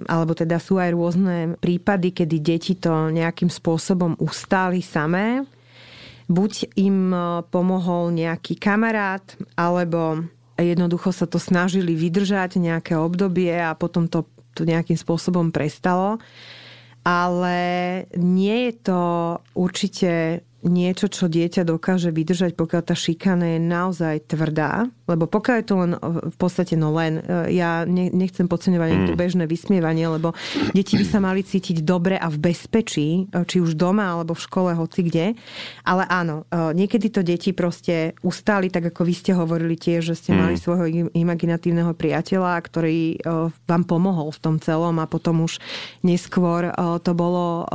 [0.07, 5.43] alebo teda sú aj rôzne prípady, kedy deti to nejakým spôsobom ustáli samé.
[6.31, 7.11] Buď im
[7.51, 9.27] pomohol nejaký kamarát,
[9.59, 10.23] alebo
[10.55, 14.23] jednoducho sa to snažili vydržať nejaké obdobie a potom to
[14.53, 16.21] to nejakým spôsobom prestalo.
[17.03, 17.59] Ale
[18.15, 19.01] nie je to
[19.59, 24.87] určite niečo, čo dieťa dokáže vydržať, pokiaľ tá šikana je naozaj tvrdá.
[25.03, 25.91] Lebo pokiaľ je to len
[26.31, 29.07] v podstate no len, e, ja nechcem podceňovať mm.
[29.11, 30.31] to bežné vysmievanie, lebo
[30.71, 34.43] deti by sa mali cítiť dobre a v bezpečí, e, či už doma alebo v
[34.43, 35.35] škole, hoci kde.
[35.83, 40.31] Ale áno, niekedy to deti proste ustali, tak ako vy ste hovorili tiež, že ste
[40.31, 40.39] mm.
[40.39, 43.19] mali svojho imaginatívneho priateľa, ktorý
[43.67, 45.59] vám pomohol v tom celom a potom už
[46.05, 46.71] neskôr
[47.03, 47.67] to bolo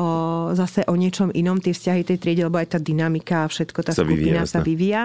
[0.57, 3.93] zase o niečom inom, tie vzťahy tej triede, lebo aj tá dynamika a všetko, tá
[3.93, 5.03] sa skupina vyvíja, sa vyvíja.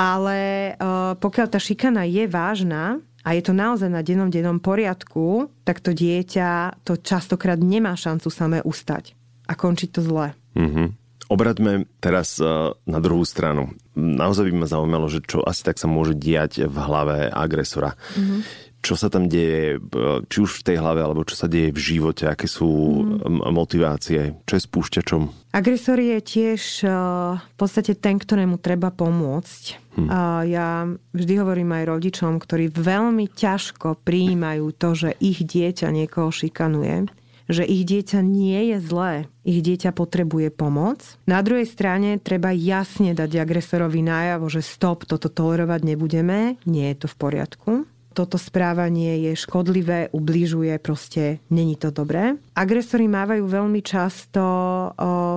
[0.00, 5.52] Ale uh, pokiaľ tá šikana je vážna, a je to naozaj na dennom dennom poriadku,
[5.68, 9.12] tak to dieťa to častokrát nemá šancu samé ustať
[9.44, 10.32] a končiť to zle.
[10.56, 10.88] Mm-hmm.
[11.30, 13.70] Obraťme teraz uh, na druhú stranu.
[13.94, 17.94] Naozaj by ma zaujímalo, že čo asi tak sa môže diať v hlave agresora.
[18.18, 19.76] Mm-hmm čo sa tam deje,
[20.32, 23.52] či už v tej hlave, alebo čo sa deje v živote, aké sú mm.
[23.52, 25.52] motivácie, čo je spúšťačom?
[25.52, 26.88] Agresor je tiež
[27.36, 29.62] v podstate ten, ktorému treba pomôcť.
[29.98, 30.08] Hmm.
[30.46, 37.10] Ja vždy hovorím aj rodičom, ktorí veľmi ťažko prijímajú to, že ich dieťa niekoho šikanuje
[37.50, 41.18] že ich dieťa nie je zlé, ich dieťa potrebuje pomoc.
[41.26, 46.96] Na druhej strane treba jasne dať agresorovi najavo, že stop, toto tolerovať nebudeme, nie je
[47.04, 47.72] to v poriadku
[48.10, 52.36] toto správanie je škodlivé, ubližuje, proste není to dobré.
[52.58, 54.42] Agresori mávajú veľmi často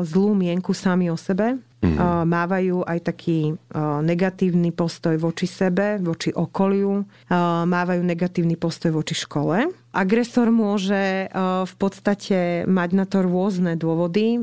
[0.04, 2.00] zlú mienku sami o sebe, Mm.
[2.32, 9.20] Mávajú aj taký uh, negatívny postoj voči sebe, voči okoliu, uh, mávajú negatívny postoj voči
[9.20, 9.68] škole.
[9.94, 11.30] Agresor môže
[11.70, 14.42] v podstate mať na to rôzne dôvody.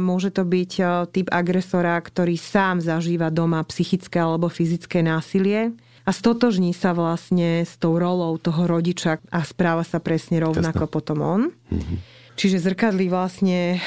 [0.00, 0.72] Môže to byť
[1.12, 5.76] typ agresora, ktorý sám zažíva doma psychické alebo fyzické násilie
[6.08, 10.94] a stotožní sa vlastne s tou rolou toho rodiča a správa sa presne rovnako Jasne.
[10.96, 11.42] potom on.
[11.68, 11.98] Mm-hmm.
[12.38, 13.82] Čiže zrkadlí vlastne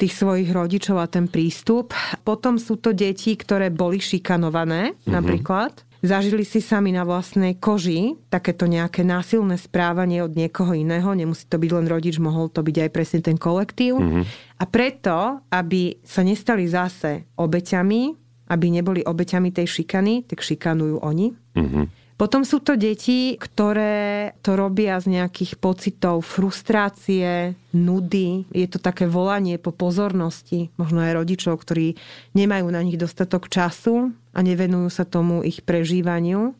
[0.00, 1.92] tých svojich rodičov a ten prístup.
[2.24, 5.12] Potom sú to deti, ktoré boli šikanované mm-hmm.
[5.12, 5.84] napríklad.
[6.00, 11.12] Zažili si sami na vlastnej koži takéto nejaké násilné správanie od niekoho iného.
[11.12, 14.00] Nemusí to byť len rodič, mohol to byť aj presne ten kolektív.
[14.00, 14.24] Mm-hmm.
[14.56, 18.16] A preto, aby sa nestali zase obeťami,
[18.48, 21.36] aby neboli obeťami tej šikany, tak šikanujú oni.
[21.36, 21.99] Mm-hmm.
[22.20, 28.44] Potom sú to deti, ktoré to robia z nejakých pocitov frustrácie, nudy.
[28.52, 31.96] Je to také volanie po pozornosti, možno aj rodičov, ktorí
[32.36, 36.52] nemajú na nich dostatok času a nevenujú sa tomu ich prežívaniu.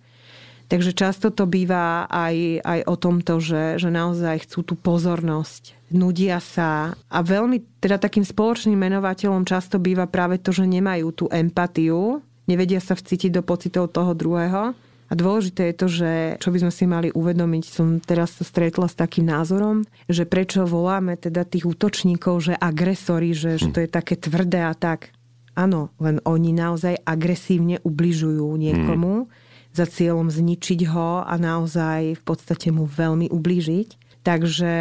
[0.73, 6.41] Takže často to býva aj, aj o tomto, že, že naozaj chcú tú pozornosť, nudia
[6.41, 6.97] sa.
[7.13, 12.81] A veľmi, teda takým spoločným menovateľom často býva práve to, že nemajú tú empatiu, nevedia
[12.81, 14.73] sa vcítiť do pocitov toho druhého
[15.11, 18.87] a dôležité je to, že čo by sme si mali uvedomiť, som teraz sa stretla
[18.87, 23.75] s takým názorom, že prečo voláme teda tých útočníkov, že agresori, že, že hm.
[23.75, 25.11] to je také tvrdé a tak.
[25.59, 29.31] Áno, len oni naozaj agresívne ubližujú niekomu hmm.
[29.75, 34.00] za cieľom zničiť ho a naozaj v podstate mu veľmi ubližiť.
[34.21, 34.73] Takže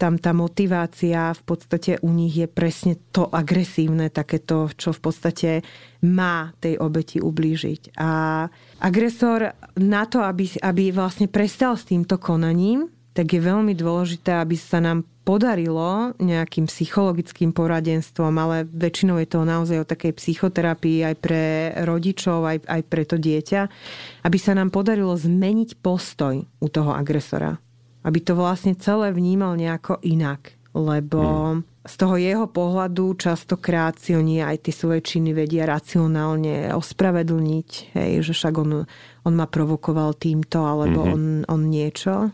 [0.00, 5.50] tam tá motivácia v podstate u nich je presne to agresívne, takéto, čo v podstate
[6.00, 8.00] má tej obeti ublížiť.
[8.00, 8.48] A
[8.80, 14.56] agresor na to, aby, aby vlastne prestal s týmto konaním, tak je veľmi dôležité, aby
[14.56, 21.14] sa nám podarilo nejakým psychologickým poradenstvom, ale väčšinou je to naozaj o takej psychoterapii aj
[21.20, 21.44] pre
[21.84, 23.60] rodičov, aj, aj pre to dieťa,
[24.24, 27.60] aby sa nám podarilo zmeniť postoj u toho agresora
[28.04, 30.56] aby to vlastne celé vnímal nejako inak.
[30.70, 31.20] Lebo
[31.58, 31.82] hmm.
[31.82, 38.12] z toho jeho pohľadu častokrát si oni aj tie svoje činy vedia racionálne ospravedlniť, hej,
[38.22, 38.86] že však on,
[39.26, 41.12] on ma provokoval týmto, alebo hmm.
[41.12, 42.30] on, on niečo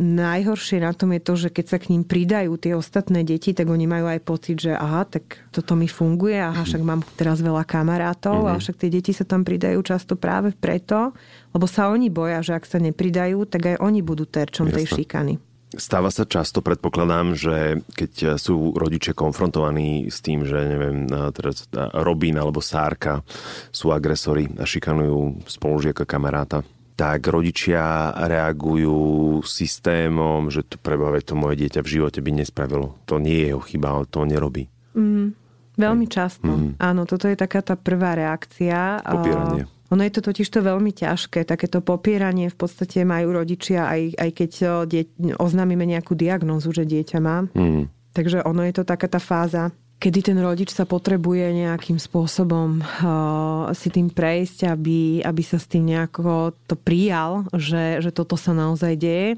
[0.00, 3.68] najhoršie na tom je to, že keď sa k ním pridajú tie ostatné deti, tak
[3.68, 7.68] oni majú aj pocit, že aha, tak toto mi funguje, aha, však mám teraz veľa
[7.68, 8.56] kamarátov, mm-hmm.
[8.56, 11.12] a však tie deti sa tam pridajú často práve preto,
[11.52, 14.76] lebo sa oni boja, že ak sa nepridajú, tak aj oni budú terčom Jasne.
[14.80, 15.34] tej šikany.
[15.70, 22.34] Stáva sa často, predpokladám, že keď sú rodičia konfrontovaní s tým, že neviem, teraz Robín
[22.34, 23.22] alebo Sárka
[23.70, 26.66] sú agresori a šikanujú spolužiaka kamaráta,
[27.00, 33.00] tak rodičia reagujú systémom, že to prebave to moje dieťa v živote by nespravilo.
[33.08, 34.68] To nie je jeho chyba, ale to nerobí.
[34.92, 35.32] Mm,
[35.80, 36.52] veľmi často.
[36.52, 36.76] Mm.
[36.76, 39.00] Áno, toto je taká tá prvá reakcia.
[39.00, 39.64] Popieranie.
[39.90, 41.48] Ono je to totiž to veľmi ťažké.
[41.48, 44.50] Takéto popieranie v podstate majú rodičia, aj, aj keď
[44.86, 45.08] die,
[45.40, 47.48] oznámime nejakú diagnózu, že dieťa má.
[47.56, 47.88] Mm.
[48.12, 53.68] Takže ono je to taká tá fáza kedy ten rodič sa potrebuje nejakým spôsobom uh,
[53.76, 58.56] si tým prejsť, aby, aby sa s tým nejako to prijal, že, že toto sa
[58.56, 59.36] naozaj deje.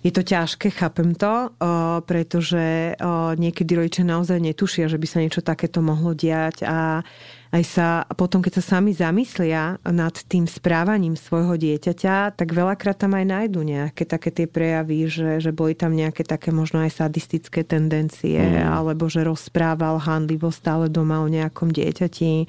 [0.00, 5.22] Je to ťažké, chápem to, uh, pretože uh, niekedy rodičia naozaj netušia, že by sa
[5.22, 7.06] niečo takéto mohlo diať a
[7.50, 13.18] aj sa potom, keď sa sami zamyslia nad tým správaním svojho dieťaťa, tak veľakrát tam
[13.18, 17.66] aj nájdu nejaké také tie prejavy, že, že boli tam nejaké také možno aj sadistické
[17.66, 18.70] tendencie, mm.
[18.70, 22.46] alebo že rozprával handlivo stále doma o nejakom dieťati,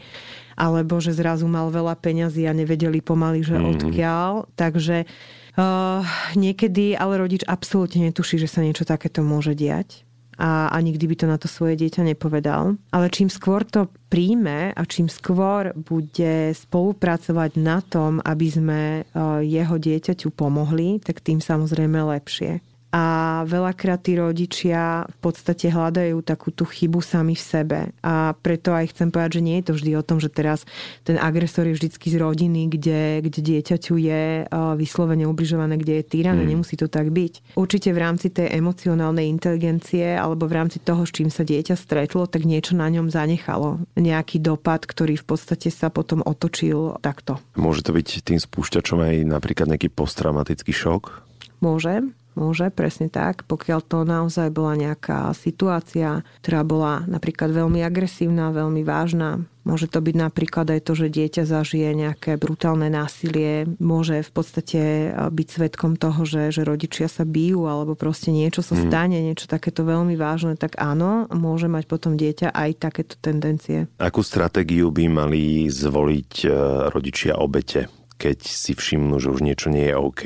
[0.53, 3.65] alebo že zrazu mal veľa peňazí a nevedeli pomaly, že mm.
[3.73, 4.53] odkiaľ.
[4.53, 5.09] Takže
[5.57, 6.05] uh,
[6.37, 10.05] niekedy ale rodič absolútne netuší, že sa niečo takéto môže diať
[10.41, 12.73] a, a nikdy by to na to svoje dieťa nepovedal.
[12.89, 19.01] Ale čím skôr to príjme a čím skôr bude spolupracovať na tom, aby sme e,
[19.45, 23.03] jeho dieťaťu pomohli, tak tým samozrejme lepšie a
[23.47, 27.79] veľakrát tí rodičia v podstate hľadajú takú tú chybu sami v sebe.
[28.03, 30.67] A preto aj chcem povedať, že nie je to vždy o tom, že teraz
[31.07, 34.43] ten agresor je vždycky z rodiny, kde, kde dieťaťu je
[34.75, 36.43] vyslovene ubližované, kde je týrané.
[36.43, 36.59] Hmm.
[36.59, 37.55] Nemusí to tak byť.
[37.55, 42.27] Určite v rámci tej emocionálnej inteligencie alebo v rámci toho, s čím sa dieťa stretlo,
[42.27, 43.79] tak niečo na ňom zanechalo.
[43.95, 47.39] Nejaký dopad, ktorý v podstate sa potom otočil takto.
[47.55, 51.31] Môže to byť tým spúšťačom aj napríklad nejaký posttraumatický šok?
[51.61, 53.43] Môže, Môže, presne tak.
[53.43, 59.43] Pokiaľ to naozaj bola nejaká situácia, ktorá bola napríklad veľmi agresívna, veľmi vážna.
[59.61, 63.69] Môže to byť napríklad aj to, že dieťa zažije nejaké brutálne násilie.
[63.77, 68.65] Môže v podstate eh, byť svetkom toho, že, že rodičia sa bijú alebo proste niečo
[68.65, 68.81] sa mhm.
[68.89, 69.25] stane, mm.
[69.31, 73.85] niečo takéto veľmi vážne, tak áno, môže mať potom dieťa aj takéto tendencie.
[74.01, 76.51] Akú stratégiu by mali zvoliť eh,
[76.89, 80.23] rodičia obete keď si všimnú, že už niečo nie je OK,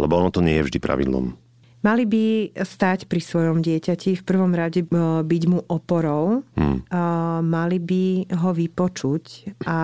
[0.00, 1.36] lebo ono to nie je vždy pravidlom.
[1.82, 4.88] Mali by stať pri svojom dieťati, v prvom rade e,
[5.26, 6.86] byť mu oporou, hmm.
[7.42, 8.04] mali by
[8.38, 9.78] ho vypočuť a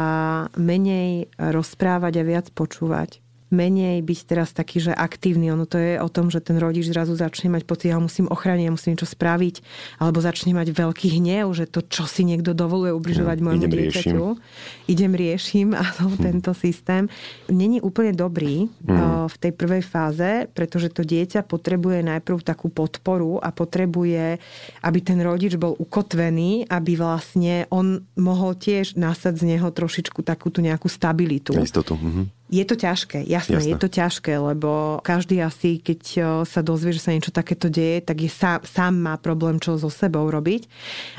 [0.55, 3.19] menej rozprávať a viac počúvať.
[3.49, 5.49] Menej byť teraz taký, že aktívny.
[5.53, 8.65] Ono to je o tom, že ten rodič zrazu začne mať pocit, ja musím ochrániť,
[8.69, 9.65] ja musím niečo spraviť,
[10.01, 14.25] alebo začne mať veľký hnev, že to, čo si niekto dovoluje ubližovať no, môjmu dieťaťu.
[14.89, 16.21] Idem riešim, áno, hm.
[16.21, 17.09] tento systém.
[17.49, 19.29] Není úplne dobrý hm.
[19.29, 24.39] v tej prvej fáze, pretože to dieťa potrebuje najprv takú podporu a potrebuje,
[24.85, 30.53] aby ten rodič bol ukotvený, aby vlastne on mohol tiež nasať z neho trošičku takú
[30.53, 31.57] tú nejakú stabilitu.
[31.57, 31.97] Istotu.
[31.97, 32.38] Mhm.
[32.49, 36.01] Je to ťažké, jasné, jasné, je to ťažké, lebo každý asi, keď
[36.49, 39.93] sa dozvie, že sa niečo takéto deje, tak je sám, sám má problém, čo so
[39.93, 40.65] sebou robiť.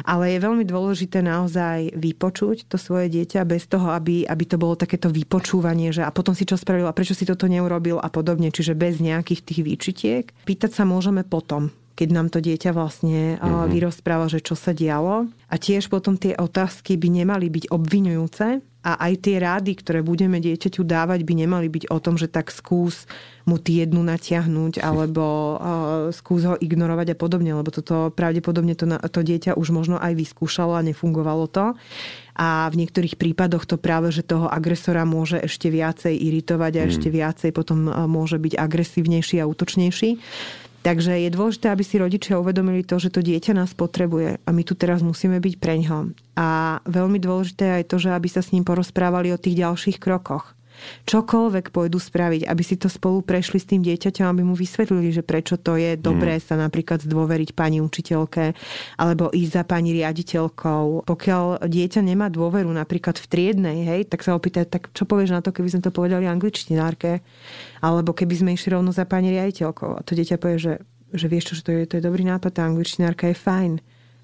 [0.10, 4.74] Ale je veľmi dôležité naozaj vypočuť to svoje dieťa bez toho, aby, aby to bolo
[4.74, 8.50] takéto vypočúvanie, že a potom si čo spravil a prečo si toto neurobil a podobne,
[8.50, 10.26] čiže bez nejakých tých výčitiek.
[10.50, 11.70] Pýtať sa môžeme potom,
[12.00, 13.68] keď nám to dieťa vlastne mm-hmm.
[13.76, 15.28] vyrozpráva, že čo sa dialo.
[15.52, 20.39] A tiež potom tie otázky by nemali byť obviňujúce, a aj tie rády, ktoré budeme
[20.39, 23.12] dieťaťu dávať, by nemali byť o tom, že tak skús
[23.43, 25.58] mu ty jednu natiahnuť alebo uh,
[26.16, 30.80] skús ho ignorovať a podobne, lebo toto pravdepodobne to, to dieťa už možno aj vyskúšalo
[30.80, 31.76] a nefungovalo to.
[32.39, 37.12] A v niektorých prípadoch to práve, že toho agresora môže ešte viacej iritovať a ešte
[37.12, 37.18] hmm.
[37.20, 40.10] viacej potom môže byť agresívnejší a útočnejší.
[40.80, 44.64] Takže je dôležité, aby si rodičia uvedomili to, že to dieťa nás potrebuje a my
[44.64, 46.16] tu teraz musíme byť preňho.
[46.40, 50.59] A veľmi dôležité je to, že aby sa s ním porozprávali o tých ďalších krokoch
[51.06, 55.24] čokoľvek pôjdu spraviť, aby si to spolu prešli s tým dieťaťom, aby mu vysvetlili, že
[55.26, 56.44] prečo to je dobré mm.
[56.44, 58.54] sa napríklad zdôveriť pani učiteľke
[58.98, 61.06] alebo ísť za pani riaditeľkou.
[61.06, 65.42] Pokiaľ dieťa nemá dôveru napríklad v triednej, hej, tak sa opýta, tak čo povieš na
[65.42, 67.22] to, keby sme to povedali angličtinárke?
[67.80, 70.00] Alebo keby sme išli rovno za pani riaditeľkou.
[70.00, 70.74] A to dieťa povie, že,
[71.16, 73.74] že vieš čo, že to je, to je dobrý nápad, tá angličtinárka je fajn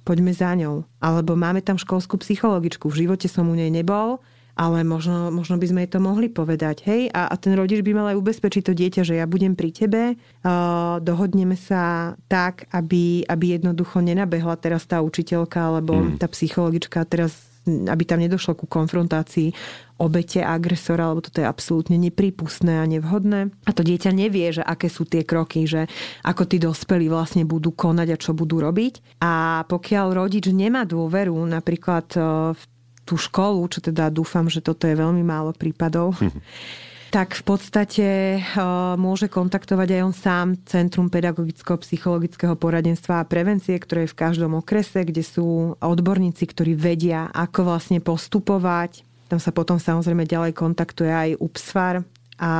[0.06, 0.86] poďme za ňou.
[1.02, 4.22] Alebo máme tam školskú psychologičku, v živote som u nej nebol,
[4.56, 6.88] ale možno, možno by sme jej to mohli povedať.
[6.88, 7.12] Hej?
[7.12, 10.16] A, a ten rodič by mal aj ubezpečiť to dieťa, že ja budem pri tebe,
[10.16, 16.24] uh, dohodneme sa tak, aby, aby jednoducho nenabehla teraz tá učiteľka alebo mm.
[16.24, 19.50] tá psychologička teraz aby tam nedošlo ku konfrontácii
[19.98, 23.50] obete agresora, lebo toto je absolútne neprípustné a nevhodné.
[23.66, 25.90] A to dieťa nevie, že aké sú tie kroky, že
[26.22, 29.18] ako tí dospelí vlastne budú konať a čo budú robiť.
[29.26, 32.06] A pokiaľ rodič nemá dôveru napríklad
[32.54, 32.64] v
[33.06, 36.18] tú školu, čo teda dúfam, že toto je veľmi málo prípadov,
[37.16, 38.08] tak v podstate
[38.42, 44.58] uh, môže kontaktovať aj on sám Centrum pedagogicko-psychologického poradenstva a prevencie, ktoré je v každom
[44.60, 49.06] okrese, kde sú odborníci, ktorí vedia, ako vlastne postupovať.
[49.32, 52.04] Tam sa potom samozrejme ďalej kontaktuje aj UPSFAR
[52.36, 52.56] a,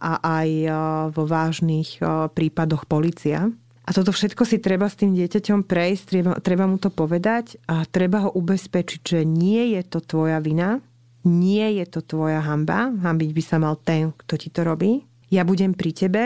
[0.00, 0.74] a aj uh,
[1.12, 3.52] vo vážnych uh, prípadoch policia.
[3.84, 7.82] A toto všetko si treba s tým dieťaťom prejsť, treba, treba mu to povedať a
[7.88, 10.84] treba ho ubezpečiť, že nie je to tvoja vina,
[11.24, 15.04] nie je to tvoja hamba, hambiť by sa mal ten, kto ti to robí.
[15.32, 16.24] Ja budem pri tebe,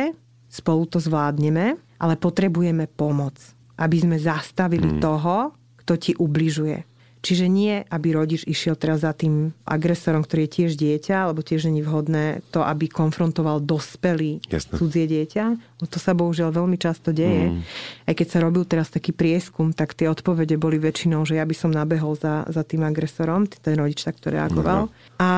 [0.51, 3.39] spolu to zvládneme, ale potrebujeme pomoc,
[3.79, 5.01] aby sme zastavili mm.
[5.03, 6.94] toho, kto ti ubližuje.
[7.25, 11.73] Čiže nie, aby rodič išiel teraz za tým agresorom, ktorý je tiež dieťa, alebo tiež
[11.73, 14.77] není vhodné to, aby konfrontoval dospelý Jasne.
[14.77, 15.45] cudzie dieťa.
[15.81, 17.57] No to sa bohužiaľ veľmi často deje.
[17.57, 17.65] Mm.
[18.05, 21.57] Aj keď sa robil teraz taký prieskum, tak tie odpovede boli väčšinou, že ja by
[21.57, 24.93] som nabehol za, za tým agresorom, ten rodič takto reagoval.
[24.93, 24.93] Mm.
[25.17, 25.29] A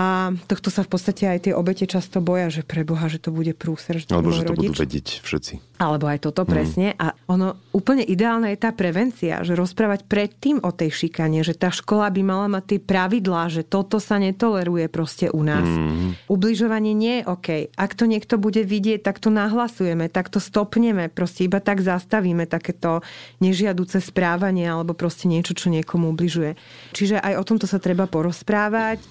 [0.50, 3.54] tohto sa v podstate aj tie obete často boja, že pre Boha, že to bude
[3.54, 4.02] prúser.
[4.02, 4.74] Že Alebo že to rodič.
[4.74, 5.78] budú vedieť všetci.
[5.78, 6.50] Alebo aj toto mm.
[6.50, 6.86] presne.
[6.98, 11.70] A ono úplne ideálne je tá prevencia, že rozprávať predtým o tej šikane, že tá
[11.76, 15.66] škola by mala mať tie pravidlá, že toto sa netoleruje proste u nás.
[15.66, 16.16] Mm.
[16.30, 17.48] Ubližovanie nie je OK.
[17.74, 22.46] Ak to niekto bude vidieť, tak to nahlasujeme, tak to stopneme, proste iba tak zastavíme
[22.46, 23.02] takéto
[23.42, 26.54] nežiaduce správanie alebo proste niečo, čo niekomu ubližuje.
[26.94, 29.02] Čiže aj o tomto sa treba porozprávať.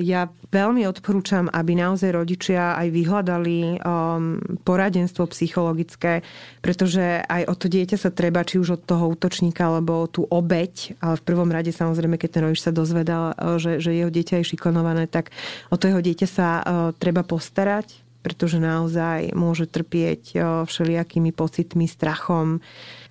[0.00, 6.24] Ja veľmi odporúčam, aby naozaj rodičia aj vyhľadali um, poradenstvo psychologické,
[6.64, 10.96] pretože aj o to dieťa sa treba, či už od toho útočníka alebo tú obeď,
[11.04, 14.40] ale v prvom rade samozrejme, keď ten rodič sa dozvedal, uh, že, že jeho dieťa
[14.40, 15.34] je šikonované, tak
[15.68, 16.64] o to jeho dieťa sa uh,
[16.96, 22.64] treba postarať, pretože naozaj môže trpieť uh, všelijakými pocitmi, strachom,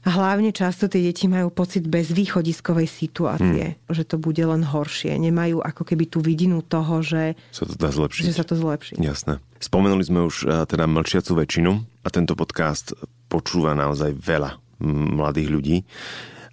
[0.07, 3.91] a hlavne často tie deti majú pocit bezvýchodiskovej situácie, hmm.
[3.91, 5.11] že to bude len horšie.
[5.19, 8.23] Nemajú ako keby tú vidinu toho, že sa to dá zlepšiť.
[8.31, 8.93] Že sa to zlepší.
[8.95, 9.43] Jasné.
[9.59, 12.95] Spomenuli sme už teda mlčiacu väčšinu a tento podcast
[13.27, 14.55] počúva naozaj veľa
[14.87, 15.77] mladých ľudí.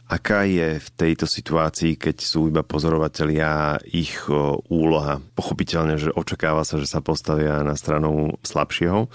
[0.06, 4.22] Aká je v tejto situácii, keď sú iba pozorovatelia, ich
[4.70, 5.18] úloha?
[5.34, 9.10] Pochopiteľne, že očakáva sa, že sa postavia na stranu slabšieho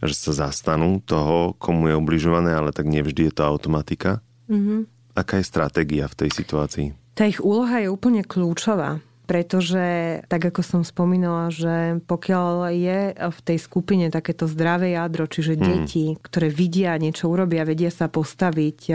[0.00, 4.24] že sa zastanú toho, komu je ubližované, ale tak nevždy je to automatika.
[4.48, 4.88] Mm-hmm.
[5.12, 6.88] Aká je stratégia v tej situácii?
[7.12, 13.38] Tá ich úloha je úplne kľúčová pretože tak ako som spomínala, že pokiaľ je v
[13.46, 15.62] tej skupine takéto zdravé jadro, čiže mm.
[15.62, 18.94] deti, ktoré vidia niečo urobia, vedia sa postaviť e,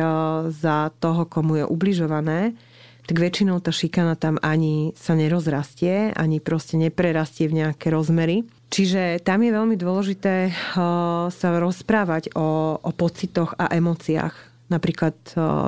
[0.52, 2.52] za toho, komu je ubližované,
[3.08, 8.44] tak väčšinou tá šikana tam ani sa nerozrastie, ani proste neprerastie v nejaké rozmery.
[8.76, 10.52] Čiže tam je veľmi dôležité
[11.32, 15.14] sa rozprávať o, o pocitoch a emóciách Napríklad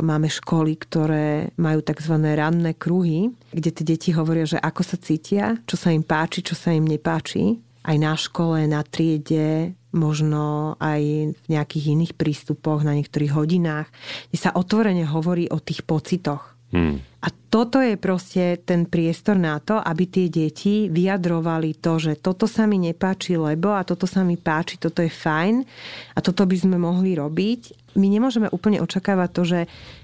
[0.02, 2.18] máme školy, ktoré majú tzv.
[2.18, 6.58] ranné kruhy, kde tie deti hovoria, že ako sa cítia, čo sa im páči, čo
[6.58, 7.62] sa im nepáči.
[7.88, 11.02] Aj na škole, na triede, možno aj
[11.34, 13.88] v nejakých iných prístupoch, na niektorých hodinách,
[14.28, 16.58] kde sa otvorene hovorí o tých pocitoch.
[16.68, 17.00] Hmm.
[17.24, 22.43] A toto je proste ten priestor na to, aby tie deti vyjadrovali to, že toto
[22.43, 25.64] sa mi nepáči, lebo a toto sa mi páči, toto je fajn
[26.12, 27.87] a toto by sme mohli robiť.
[27.98, 29.60] My nemôžeme úplne očakávať to, že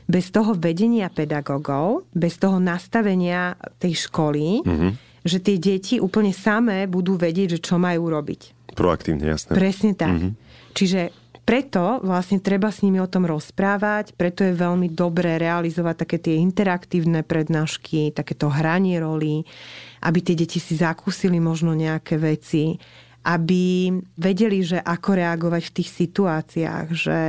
[0.09, 4.91] bez toho vedenia pedagógov, bez toho nastavenia tej školy, mm-hmm.
[5.21, 8.73] že tie deti úplne samé budú vedieť, že čo majú robiť.
[8.73, 9.53] Proaktívne, jasné.
[9.53, 10.17] Presne tak.
[10.17, 10.33] Mm-hmm.
[10.73, 11.01] Čiže
[11.43, 16.39] preto vlastne treba s nimi o tom rozprávať, preto je veľmi dobré realizovať také tie
[16.39, 19.43] interaktívne prednášky, takéto hranie roli,
[20.07, 22.79] aby tie deti si zakúsili možno nejaké veci,
[23.23, 27.19] aby vedeli, že ako reagovať v tých situáciách, že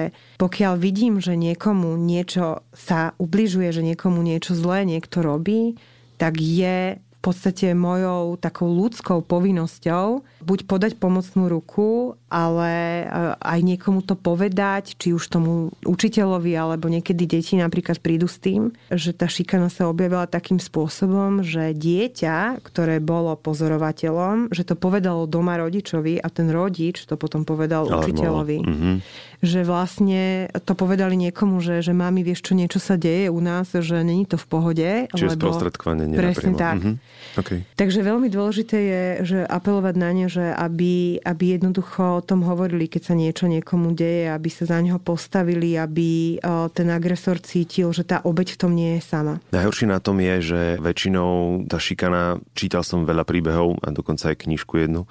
[0.43, 5.79] pokiaľ vidím, že niekomu niečo sa ubližuje, že niekomu niečo zlé niekto robí,
[6.19, 13.05] tak je podstate mojou takou ľudskou povinnosťou buď podať pomocnú ruku, ale e,
[13.39, 18.75] aj niekomu to povedať, či už tomu učiteľovi, alebo niekedy deti napríklad prídu s tým,
[18.91, 25.31] že tá šikana sa objavila takým spôsobom, že dieťa, ktoré bolo pozorovateľom, že to povedalo
[25.31, 28.03] doma rodičovi a ten rodič to potom povedal Alarmoval.
[28.03, 28.59] učiteľovi.
[28.67, 28.97] Mm-hmm.
[29.45, 33.71] Že vlastne to povedali niekomu, že, že mami, vieš čo, niečo sa deje u nás,
[33.71, 34.91] že není to v pohode.
[35.13, 35.53] Čiže lebo...
[35.53, 36.81] sprostredkovanie Presne tak.
[36.81, 36.97] Mm-hmm.
[37.45, 37.59] Okay.
[37.77, 43.03] Takže veľmi dôležité je, že apelovať na ne, že aby, aby jednoducho tom hovorili, keď
[43.05, 46.41] sa niečo niekomu deje, aby sa za neho postavili, aby
[46.73, 49.45] ten agresor cítil, že tá obeď v tom nie je sama.
[49.53, 54.49] Najhoršie na tom je, že väčšinou tá šikana, čítal som veľa príbehov a dokonca aj
[54.49, 55.05] knižku jednu,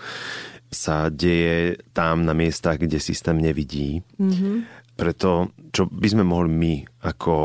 [0.74, 4.02] sa deje tam na miestach, kde systém nevidí.
[4.18, 4.56] Mm-hmm.
[4.98, 6.74] Preto, čo by sme mohli my
[7.06, 7.36] ako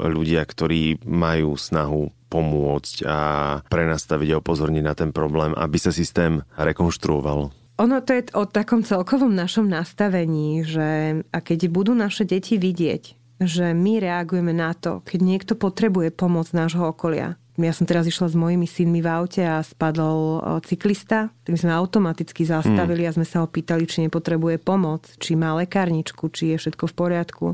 [0.00, 3.18] ľudia, ktorí majú snahu pomôcť a
[3.66, 7.52] prenastaviť a upozorniť na ten problém, aby sa systém rekonštruoval?
[7.80, 13.16] Ono to je o takom celkovom našom nastavení, že a keď budú naše deti vidieť,
[13.40, 17.40] že my reagujeme na to, keď niekto potrebuje pomoc nášho okolia.
[17.56, 22.44] Ja som teraz išla s mojimi synmi v aute a spadol cyklista, tak sme automaticky
[22.44, 23.08] zastavili mm.
[23.08, 26.94] a sme sa ho pýtali, či nepotrebuje pomoc, či má lekárničku, či je všetko v
[26.96, 27.46] poriadku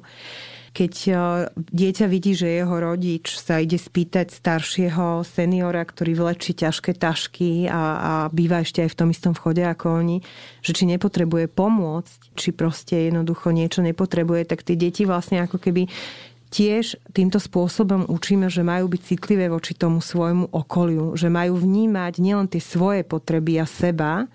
[0.77, 1.13] keď e,
[1.57, 7.81] dieťa vidí, že jeho rodič sa ide spýtať staršieho seniora, ktorý vlečí ťažké tašky a,
[7.81, 10.21] a býva ešte aj v tom istom vchode ako oni,
[10.61, 15.89] že či nepotrebuje pomôcť, či proste jednoducho niečo nepotrebuje, tak tie deti vlastne ako keby
[16.53, 22.21] tiež týmto spôsobom učíme, že majú byť citlivé voči tomu svojmu okoliu, že majú vnímať
[22.23, 24.29] nielen tie svoje potreby a seba,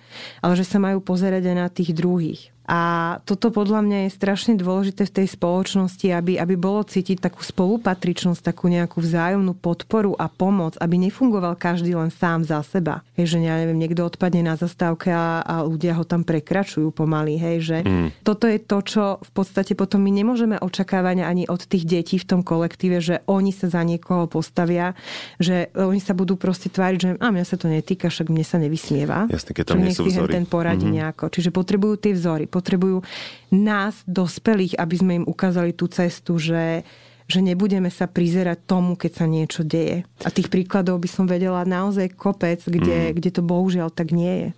[0.44, 2.52] ale že sa majú pozerať aj na tých druhých.
[2.72, 7.44] A toto podľa mňa je strašne dôležité v tej spoločnosti, aby, aby bolo cítiť takú
[7.44, 13.04] spolupatričnosť, takú nejakú vzájomnú podporu a pomoc, aby nefungoval každý len sám za seba.
[13.20, 17.36] Hej, že ja neviem, niekto odpadne na zastávke a, a ľudia ho tam prekračujú pomaly.
[17.36, 18.24] Hej, že mm.
[18.24, 22.24] toto je to, čo v podstate potom my nemôžeme očakávať ani od tých detí v
[22.24, 24.96] tom kolektíve, že oni sa za niekoho postavia,
[25.44, 28.56] že oni sa budú proste tváriť, že a mňa sa to netýka, však mne sa
[28.64, 29.28] nevysmieva.
[29.28, 30.32] Jasne, keď tam nie sú vzory.
[30.32, 30.98] ten poradí mm-hmm.
[31.04, 31.26] nejako.
[31.36, 33.02] Čiže potrebujú tie vzory potrebujú
[33.50, 36.86] nás, dospelých, aby sme im ukázali tú cestu, že
[37.32, 40.04] že nebudeme sa prizerať tomu, keď sa niečo deje.
[40.28, 43.14] A tých príkladov by som vedela naozaj kopec, kde, mm.
[43.16, 44.50] kde to bohužiaľ tak nie je.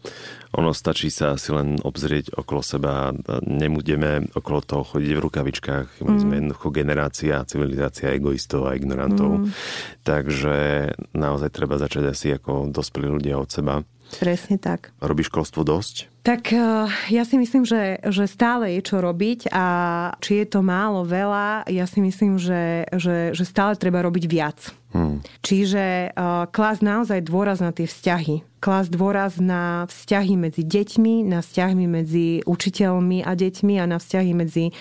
[0.57, 3.13] Ono stačí sa si len obzrieť okolo seba.
[3.45, 5.87] Nebudeme okolo toho chodiť v rukavičkách.
[6.01, 6.21] My mm.
[6.25, 9.45] sme jednoducho generácia, civilizácia egoistov a ignorantov.
[9.45, 9.53] Mm.
[10.01, 10.57] Takže
[11.13, 13.85] naozaj treba začať asi ako dospelí ľudia od seba.
[14.17, 14.93] Presne tak.
[15.01, 16.12] Robí školstvo dosť?
[16.23, 19.65] Tak eh, ja si myslím, že, že stále je čo robiť a
[20.23, 24.71] či je to málo, veľa, ja si myslím, že, že, že stále treba robiť viac.
[24.95, 25.19] Hmm.
[25.43, 28.45] Čiže uh, klás naozaj dôraz na tie vzťahy.
[28.63, 34.31] Klás dôraz na vzťahy medzi deťmi, na vzťahy medzi učiteľmi a deťmi a na vzťahy
[34.37, 34.71] medzi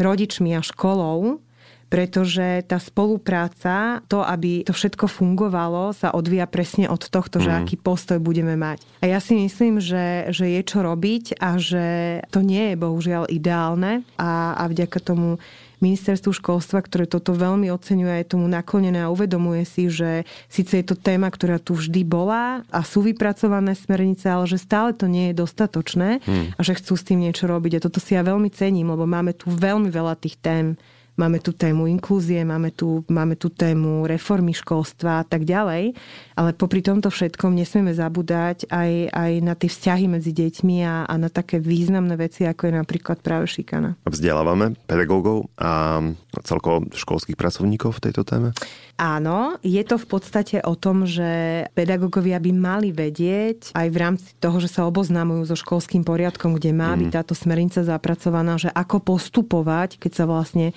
[0.00, 1.44] rodičmi a školou
[1.86, 7.56] pretože tá spolupráca, to, aby to všetko fungovalo, sa odvíja presne od tohto, že mm.
[7.62, 8.82] aký postoj budeme mať.
[9.02, 11.86] A ja si myslím, že, že je čo robiť a že
[12.34, 15.38] to nie je bohužiaľ ideálne a, a vďaka tomu
[15.80, 20.86] ministerstvu školstva, ktoré toto veľmi oceňuje je tomu naklonené a uvedomuje si, že síce je
[20.86, 25.30] to téma, ktorá tu vždy bola a sú vypracované smernice, ale že stále to nie
[25.32, 26.56] je dostatočné hmm.
[26.56, 27.76] a že chcú s tým niečo robiť.
[27.76, 30.80] A toto si ja veľmi cením, lebo máme tu veľmi veľa tých tém,
[31.16, 35.96] Máme tu tému inklúzie, máme tu, máme tu tému reformy školstva a tak ďalej.
[36.36, 41.14] Ale popri tomto všetkom nesmieme zabúdať aj, aj na tie vzťahy medzi deťmi a, a
[41.16, 43.96] na také významné veci, ako je napríklad práve šikana.
[44.04, 46.04] Vzdelávame pedagógov a
[46.44, 48.52] celkovo školských pracovníkov v tejto téme?
[48.96, 54.32] Áno, je to v podstate o tom, že pedagógovia by mali vedieť aj v rámci
[54.40, 56.98] toho, že sa oboznamujú so školským poriadkom, kde má mm.
[57.04, 60.72] byť táto smernica zapracovaná, že ako postupovať, keď sa vlastne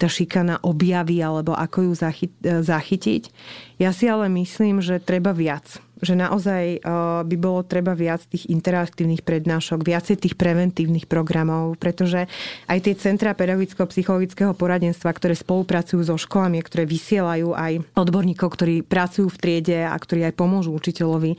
[0.00, 1.92] tá šikana objaví alebo ako ju
[2.64, 3.22] zachytiť.
[3.76, 6.80] Ja si ale myslím, že treba viac že naozaj eh,
[7.22, 12.26] by bolo treba viac tých interaktívnych prednášok, viacej tých preventívnych programov, pretože
[12.66, 19.30] aj tie centra pedagogicko-psychologického poradenstva, ktoré spolupracujú so školami, ktoré vysielajú aj odborníkov, ktorí pracujú
[19.30, 21.32] v triede a ktorí aj pomôžu učiteľovi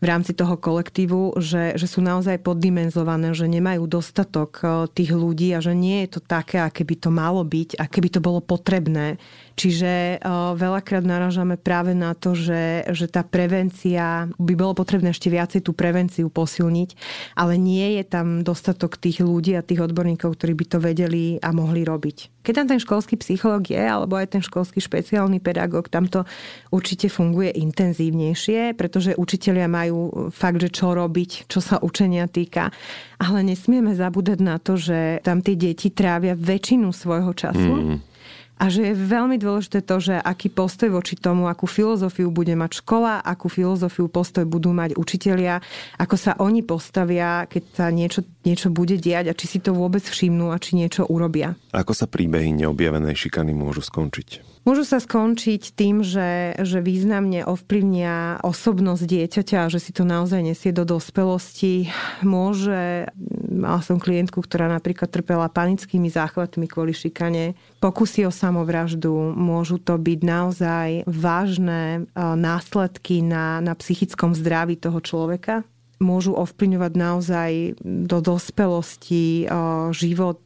[0.00, 5.56] v rámci toho kolektívu, že, že sú naozaj poddimenzované, že nemajú dostatok eh, tých ľudí
[5.56, 8.44] a že nie je to také, aké by to malo byť, aké by to bolo
[8.44, 9.16] potrebné
[9.54, 10.18] Čiže
[10.58, 15.70] veľakrát naražame práve na to, že, že tá prevencia, by bolo potrebné ešte viacej tú
[15.70, 16.90] prevenciu posilniť,
[17.38, 21.54] ale nie je tam dostatok tých ľudí a tých odborníkov, ktorí by to vedeli a
[21.54, 22.34] mohli robiť.
[22.44, 26.26] Keď tam ten školský psychológ je, alebo aj ten školský špeciálny pedagóg, tam to
[26.74, 32.74] určite funguje intenzívnejšie, pretože učitelia majú fakt, že čo robiť, čo sa učenia týka.
[33.22, 37.74] Ale nesmieme zabúdať na to, že tam tie deti trávia väčšinu svojho času.
[37.78, 38.13] Mm
[38.54, 42.86] a že je veľmi dôležité to, že aký postoj voči tomu, akú filozofiu bude mať
[42.86, 45.58] škola, akú filozofiu postoj budú mať učitelia,
[45.98, 50.06] ako sa oni postavia, keď sa niečo, niečo bude diať a či si to vôbec
[50.06, 51.58] všimnú a či niečo urobia.
[51.74, 54.53] Ako sa príbehy neobjavenej šikany môžu skončiť?
[54.64, 60.40] Môžu sa skončiť tým, že, že významne ovplyvnia osobnosť dieťaťa a že si to naozaj
[60.40, 61.92] nesie do dospelosti.
[62.24, 63.12] Môže,
[63.52, 67.52] mala som klientku, ktorá napríklad trpela panickými záchvatmi kvôli šikane,
[67.84, 74.96] pokusy o samovraždu, môžu to byť naozaj vážne e, následky na, na psychickom zdraví toho
[75.04, 75.60] človeka
[76.02, 77.50] môžu ovplyvňovať naozaj
[77.84, 79.54] do dospelosti e,
[79.94, 80.40] život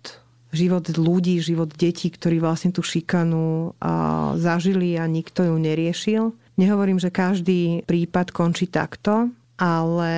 [0.48, 3.76] život ľudí, život detí, ktorí vlastne tú šikanu
[4.40, 6.24] zažili a nikto ju neriešil.
[6.56, 9.30] Nehovorím, že každý prípad končí takto,
[9.60, 10.14] ale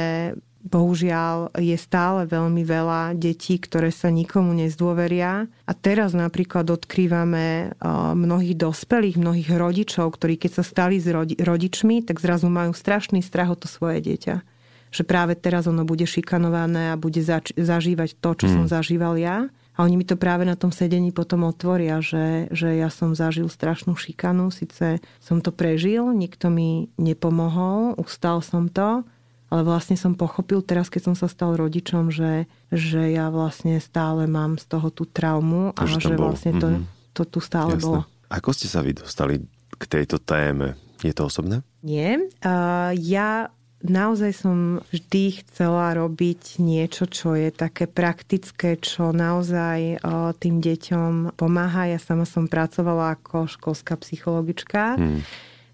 [0.61, 5.49] bohužiaľ je stále veľmi veľa detí, ktoré sa nikomu nezdôveria.
[5.49, 7.73] A teraz napríklad odkrývame
[8.13, 11.09] mnohých dospelých, mnohých rodičov, ktorí keď sa stali s
[11.41, 14.45] rodičmi, tak zrazu majú strašný strach o to svoje dieťa.
[14.93, 17.25] Že práve teraz ono bude šikanované a bude
[17.57, 18.53] zažívať to, čo mm.
[18.53, 19.49] som zažíval ja.
[19.81, 23.49] A oni mi to práve na tom sedení potom otvoria, že, že ja som zažil
[23.49, 29.09] strašnú šikanu, síce som to prežil, nikto mi nepomohol, ustal som to,
[29.49, 34.29] ale vlastne som pochopil teraz, keď som sa stal rodičom, že, že ja vlastne stále
[34.29, 37.17] mám z toho tú traumu a, a že, že vlastne to, mm-hmm.
[37.17, 37.85] to tu stále Jasne.
[37.89, 38.01] bolo.
[38.29, 39.41] Ako ste sa vy dostali
[39.81, 40.77] k tejto téme?
[41.01, 41.65] Je to osobné?
[41.81, 42.21] Nie.
[42.45, 43.49] Uh, ja
[43.85, 50.01] naozaj som vždy chcela robiť niečo, čo je také praktické, čo naozaj
[50.41, 51.91] tým deťom pomáha.
[51.93, 55.01] Ja sama som pracovala ako školská psychologička.
[55.01, 55.25] Hmm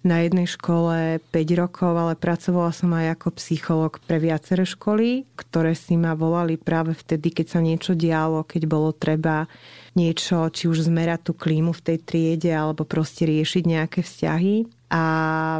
[0.06, 5.74] na jednej škole 5 rokov, ale pracovala som aj ako psycholog pre viaceré školy, ktoré
[5.74, 9.50] si ma volali práve vtedy, keď sa niečo dialo, keď bolo treba
[9.98, 14.75] niečo, či už zmerať tú klímu v tej triede, alebo proste riešiť nejaké vzťahy.
[14.86, 15.04] A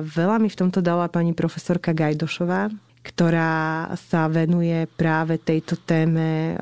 [0.07, 2.70] veľa mi v tomto dala pani profesorka Gajdošová,
[3.03, 6.59] ktorá sa venuje práve tejto téme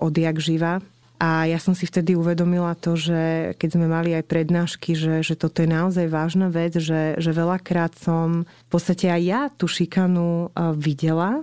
[0.00, 0.80] odjak živa.
[1.16, 5.32] A ja som si vtedy uvedomila to, že keď sme mali aj prednášky, že, že
[5.32, 10.52] toto je naozaj vážna vec, že, že veľakrát som v podstate aj ja tú šikanu
[10.76, 11.40] videla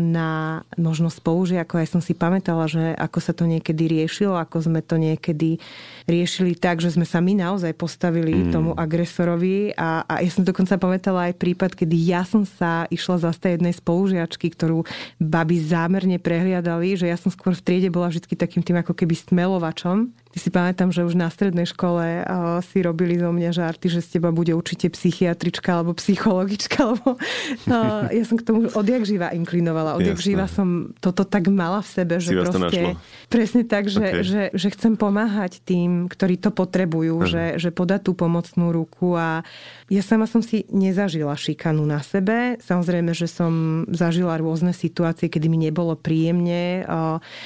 [0.00, 1.84] na možno spolužiakov.
[1.84, 5.60] Ja som si pamätala, že ako sa to niekedy riešilo, ako sme to niekedy
[6.10, 8.50] riešili tak, že sme sa my naozaj postavili mm.
[8.50, 13.30] tomu agresorovi a, a ja som dokonca pamätala aj prípad, kedy ja som sa išla
[13.30, 14.82] zastať jednej spolužiačky, ktorú
[15.22, 19.14] baby zámerne prehliadali, že ja som skôr v triede bola vždy takým tým ako keby
[19.14, 23.98] stmelovačom si pamätám, že už na strednej škole uh, si robili zo mňa žarty, že
[23.98, 29.34] z teba bude určite psychiatrička alebo psychologička, lebo uh, ja som k tomu odjak živa
[29.34, 29.98] inklinovala.
[29.98, 32.80] Odjak živa som toto tak mala v sebe, že si proste...
[33.26, 34.22] Presne tak, že, okay.
[34.22, 37.28] že, že chcem pomáhať tým, ktorí to potrebujú, uh-huh.
[37.28, 39.42] že, že podať tú pomocnú ruku a
[39.90, 42.56] ja sama som si nezažila šikanu na sebe.
[42.62, 46.86] Samozrejme, že som zažila rôzne situácie, kedy mi nebolo príjemne,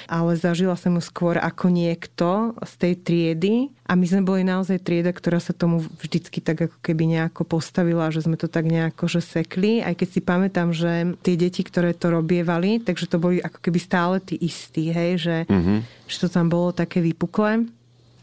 [0.07, 4.80] ale zažila som ju skôr ako niekto z tej triedy a my sme boli naozaj
[4.80, 9.09] trieda, ktorá sa tomu vždycky tak ako keby nejako postavila, že sme to tak nejako
[9.09, 13.44] že sekli, aj keď si pamätám, že tie deti, ktoré to robievali, takže to boli
[13.44, 15.78] ako keby stále tí istí, hej, že, mm-hmm.
[16.09, 17.68] že to tam bolo také vypuklé.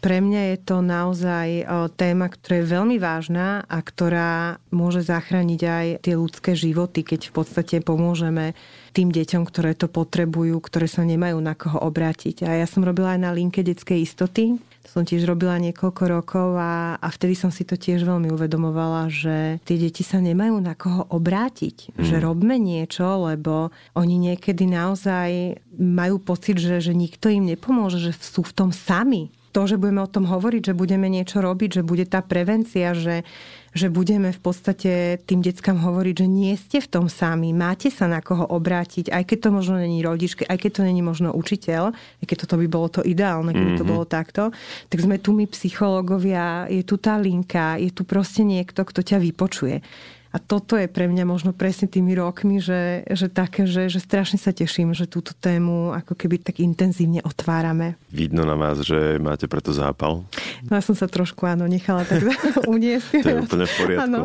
[0.01, 1.47] Pre mňa je to naozaj
[1.93, 7.33] téma, ktorá je veľmi vážna a ktorá môže zachrániť aj tie ľudské životy, keď v
[7.37, 8.57] podstate pomôžeme
[8.97, 12.49] tým deťom, ktoré to potrebujú, ktoré sa nemajú na koho obrátiť.
[12.49, 14.57] A ja som robila aj na linke detskej istoty.
[14.57, 19.13] To som tiež robila niekoľko rokov a, a vtedy som si to tiež veľmi uvedomovala,
[19.13, 21.93] že tie deti sa nemajú na koho obrátiť.
[21.93, 22.01] Mm.
[22.01, 28.17] Že robme niečo, lebo oni niekedy naozaj majú pocit, že, že nikto im nepomôže, že
[28.17, 31.83] sú v tom sami to, že budeme o tom hovoriť, že budeme niečo robiť, že
[31.83, 33.27] bude tá prevencia, že,
[33.75, 38.07] že budeme v podstate tým deckám hovoriť, že nie ste v tom sami, máte sa
[38.07, 41.91] na koho obrátiť, aj keď to možno není rodičke, aj keď to není možno učiteľ,
[41.93, 43.91] aj keď toto by bolo to ideálne, keby to mhm.
[43.91, 44.55] bolo takto,
[44.87, 49.19] tak sme tu my psychológovia, je tu tá linka, je tu proste niekto, kto ťa
[49.19, 49.83] vypočuje.
[50.31, 54.39] A toto je pre mňa možno presne tými rokmi, že, že také, že, že strašne
[54.39, 57.99] sa teším, že túto tému ako keby tak intenzívne otvárame.
[58.07, 60.23] Vidno na vás, že máte preto zápal?
[60.67, 62.23] No ja som sa trošku áno, nechala tak
[62.75, 63.07] uniesť.
[63.19, 64.03] to je úplne v poriadku.
[64.07, 64.19] Ano.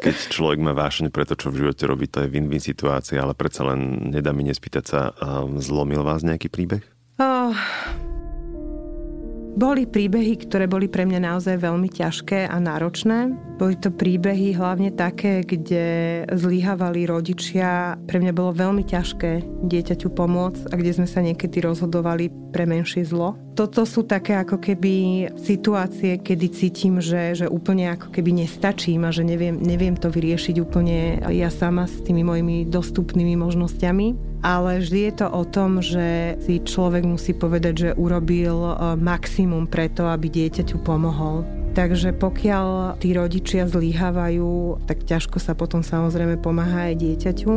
[0.00, 3.36] Keď človek má vášeň pre to, čo v živote robí, to je win-win situácia, ale
[3.36, 6.80] predsa len nedá mi nespýtať sa, um, zlomil vás nejaký príbeh?
[7.20, 7.52] Oh,
[9.54, 13.30] boli príbehy, ktoré boli pre mňa naozaj veľmi ťažké a náročné.
[13.54, 15.84] Boli to príbehy hlavne také, kde
[16.34, 17.94] zlyhávali rodičia.
[18.02, 23.06] Pre mňa bolo veľmi ťažké dieťaťu pomôcť a kde sme sa niekedy rozhodovali pre menšie
[23.06, 23.38] zlo.
[23.54, 24.94] Toto sú také ako keby
[25.38, 30.58] situácie, kedy cítim, že, že úplne ako keby nestačím a že neviem, neviem to vyriešiť
[30.58, 36.36] úplne ja sama s tými mojimi dostupnými možnosťami ale vždy je to o tom, že
[36.44, 41.48] si človek musí povedať, že urobil e, maximum preto, aby dieťaťu pomohol.
[41.74, 47.52] Takže pokiaľ tí rodičia zlyhávajú, tak ťažko sa potom samozrejme pomáha aj dieťaťu.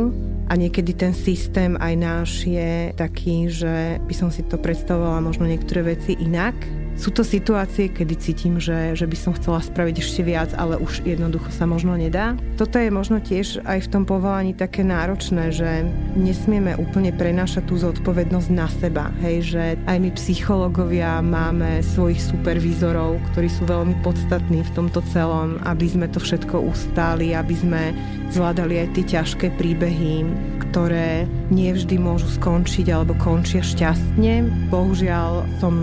[0.50, 5.46] A niekedy ten systém aj náš je taký, že by som si to predstavovala možno
[5.46, 6.56] niektoré veci inak
[6.98, 11.06] sú to situácie, kedy cítim, že, že by som chcela spraviť ešte viac, ale už
[11.06, 12.34] jednoducho sa možno nedá.
[12.58, 15.86] Toto je možno tiež aj v tom povolaní také náročné, že
[16.18, 19.14] nesmieme úplne prenášať tú zodpovednosť na seba.
[19.22, 25.62] Hej, že aj my psychológovia máme svojich supervízorov, ktorí sú veľmi podstatní v tomto celom,
[25.70, 27.94] aby sme to všetko ustáli, aby sme
[28.34, 30.26] zvládali aj tie ťažké príbehy,
[30.68, 34.68] ktoré nevždy môžu skončiť alebo končia šťastne.
[34.68, 35.74] Bohužiaľ som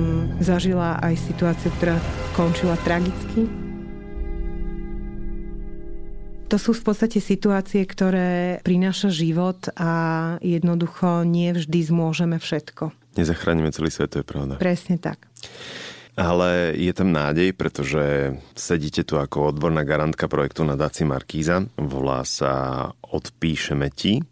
[0.44, 1.98] zažila aj situáciu, ktorá
[2.34, 3.46] skončila tragicky.
[6.46, 9.92] To sú v podstate situácie, ktoré prináša život a
[10.46, 12.94] jednoducho nie vždy zmôžeme všetko.
[13.18, 14.62] Nezachránime celý svet, to je pravda.
[14.62, 15.26] Presne tak.
[16.16, 21.66] Ale je tam nádej, pretože sedíte tu ako odborná garantka projektu na Daci Markíza.
[21.76, 24.24] Volá sa Odpíšeme ti.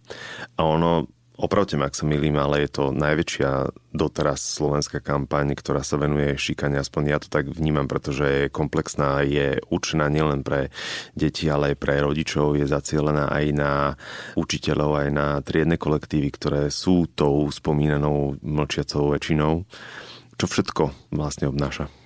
[0.56, 5.82] A ono Opravte ma, ak sa milím, ale je to najväčšia doteraz slovenská kampaň, ktorá
[5.82, 10.70] sa venuje šikane, aspoň ja to tak vnímam, pretože je komplexná, je určená nielen pre
[11.18, 13.74] deti, ale aj pre rodičov, je zacielená aj na
[14.38, 19.66] učiteľov, aj na triedne kolektívy, ktoré sú tou spomínanou mlčiacou väčšinou.
[20.38, 22.03] Čo všetko vlastne obnáša?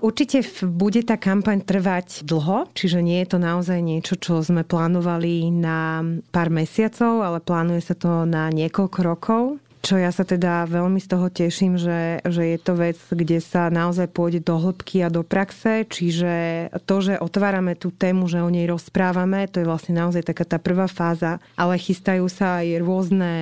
[0.00, 5.52] Určite bude tá kampaň trvať dlho, čiže nie je to naozaj niečo, čo sme plánovali
[5.52, 6.00] na
[6.32, 9.42] pár mesiacov, ale plánuje sa to na niekoľko rokov
[9.84, 13.68] čo ja sa teda veľmi z toho teším, že, že je to vec, kde sa
[13.68, 16.32] naozaj pôjde do hĺbky a do praxe, čiže
[16.88, 20.56] to, že otvárame tú tému, že o nej rozprávame, to je vlastne naozaj taká tá
[20.56, 23.32] prvá fáza, ale chystajú sa aj rôzne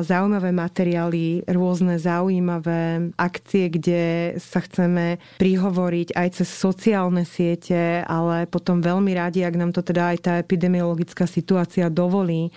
[0.00, 4.02] zaujímavé materiály, rôzne zaujímavé akcie, kde
[4.40, 10.16] sa chceme prihovoriť aj cez sociálne siete, ale potom veľmi radi, ak nám to teda
[10.16, 12.48] aj tá epidemiologická situácia dovolí,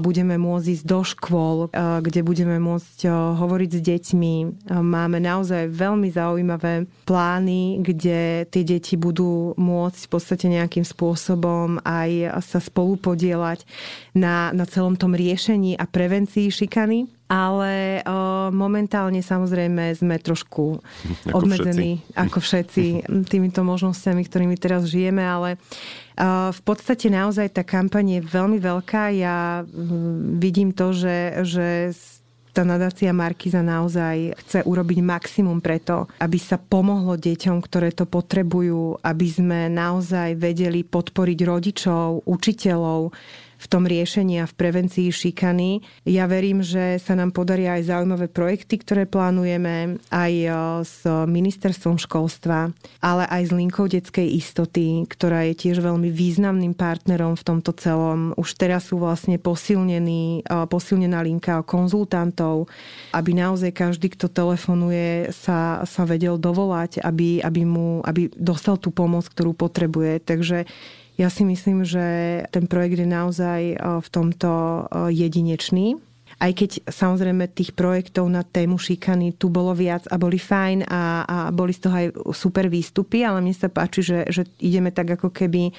[0.00, 4.34] budeme môcť ísť do škôl, kde budeme môcť hovoriť s deťmi.
[4.70, 12.40] Máme naozaj veľmi zaujímavé plány, kde tie deti budú môcť v podstate nejakým spôsobom aj
[12.44, 13.66] sa spolupodielať
[14.14, 17.10] na, na celom tom riešení a prevencii šikany.
[17.24, 20.78] ale o, momentálne samozrejme sme trošku
[21.26, 22.20] ako obmedzení, všetci.
[22.20, 22.84] ako všetci,
[23.32, 25.56] týmito možnosťami, ktorými teraz žijeme, ale
[26.18, 29.10] v podstate naozaj tá kampaň je veľmi veľká.
[29.18, 29.66] Ja
[30.38, 31.90] vidím to, že, že
[32.54, 39.02] tá nadácia Markiza naozaj chce urobiť maximum preto, aby sa pomohlo deťom, ktoré to potrebujú,
[39.02, 43.10] aby sme naozaj vedeli podporiť rodičov, učiteľov,
[43.64, 45.80] v tom riešení a v prevencii šikany.
[46.04, 50.48] Ja verím, že sa nám podaria aj zaujímavé projekty, ktoré plánujeme aj e,
[50.84, 57.40] s ministerstvom školstva, ale aj s linkou detskej istoty, ktorá je tiež veľmi významným partnerom
[57.40, 58.36] v tomto celom.
[58.36, 62.68] Už teraz sú vlastne posilnení, e, posilnená linka konzultantov,
[63.16, 68.92] aby naozaj každý, kto telefonuje, sa, sa vedel dovolať, aby, aby, mu, aby dostal tú
[68.92, 70.20] pomoc, ktorú potrebuje.
[70.20, 70.68] Takže
[71.14, 72.04] ja si myslím, že
[72.50, 74.82] ten projekt je naozaj e, v tomto e,
[75.14, 75.94] jedinečný.
[76.42, 81.22] Aj keď samozrejme tých projektov na tému šikany tu bolo viac a boli fajn a,
[81.22, 85.14] a boli z toho aj super výstupy, ale mne sa páči, že, že ideme tak
[85.14, 85.70] ako keby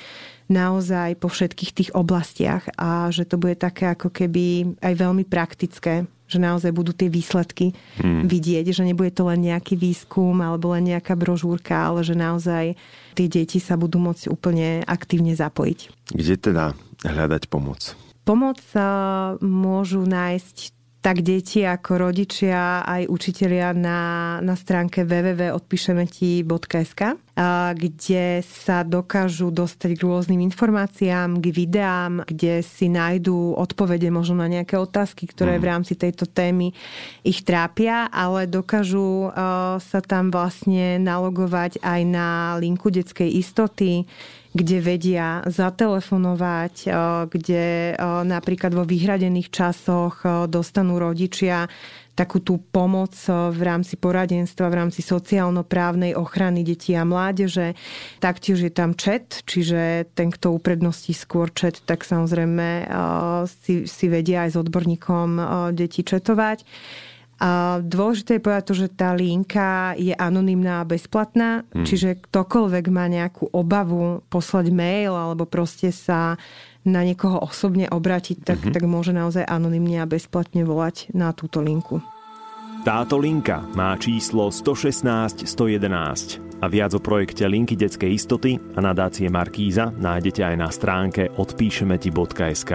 [0.47, 6.07] naozaj po všetkých tých oblastiach a že to bude také ako keby aj veľmi praktické,
[6.26, 8.26] že naozaj budú tie výsledky hmm.
[8.26, 12.73] vidieť, že nebude to len nejaký výskum alebo len nejaká brožúrka, ale že naozaj
[13.13, 15.80] tie deti sa budú môcť úplne aktívne zapojiť.
[16.13, 16.65] Kde teda
[17.05, 17.93] hľadať pomoc?
[18.26, 18.57] Pomoc
[19.45, 20.73] môžu nájsť
[21.05, 27.01] tak deti ako rodičia aj učitelia na, na stránke www.odpíšemeti.sk,
[27.77, 34.49] kde sa dokážu dostať k rôznym informáciám, k videám, kde si nájdú odpovede možno na
[34.49, 36.73] nejaké otázky, ktoré v rámci tejto témy
[37.21, 39.29] ich trápia, ale dokážu
[39.77, 44.09] sa tam vlastne nalogovať aj na linku detskej istoty,
[44.55, 46.93] kde vedia zatelefonovať, eh,
[47.27, 51.67] kde eh, napríklad vo vyhradených časoch eh, dostanú rodičia
[52.15, 57.75] takú tú pomoc v rámci poradenstva, v rámci sociálno-právnej ochrany detí a mládeže.
[58.23, 62.87] Taktiež je tam chat, čiže ten, kto upredností skôr chat, tak samozrejme
[63.51, 65.29] si, si vedia aj s odborníkom
[65.75, 66.63] deti četovať.
[67.36, 71.83] A dôležité je povedať to, že tá linka je anonymná a bezplatná, hmm.
[71.83, 76.39] čiže ktokoľvek má nejakú obavu poslať mail alebo proste sa
[76.88, 78.71] na niekoho osobne obratiť, tak, hmm.
[78.71, 81.99] tak môže naozaj anonymne a bezplatne volať na túto linku.
[82.86, 89.27] Táto linka má číslo 116 111 a viac o projekte Linky detskej istoty a nadácie
[89.27, 92.71] Markíza nájdete aj na stránke odpíšemeti.sk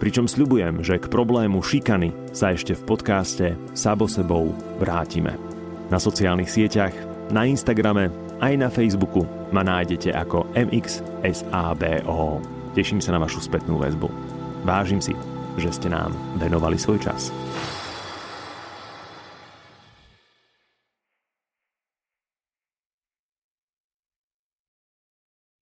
[0.00, 3.46] pričom sľubujem, že k problému šikany sa ešte v podcaste
[3.76, 5.36] Sabo sebou vrátime.
[5.92, 6.96] Na sociálnych sieťach,
[7.28, 8.08] na Instagrame
[8.40, 12.40] aj na Facebooku ma nájdete ako MXSABO.
[12.72, 14.08] Teším sa na vašu spätnú väzbu.
[14.64, 15.12] Vážim si,
[15.60, 17.28] že ste nám venovali svoj čas.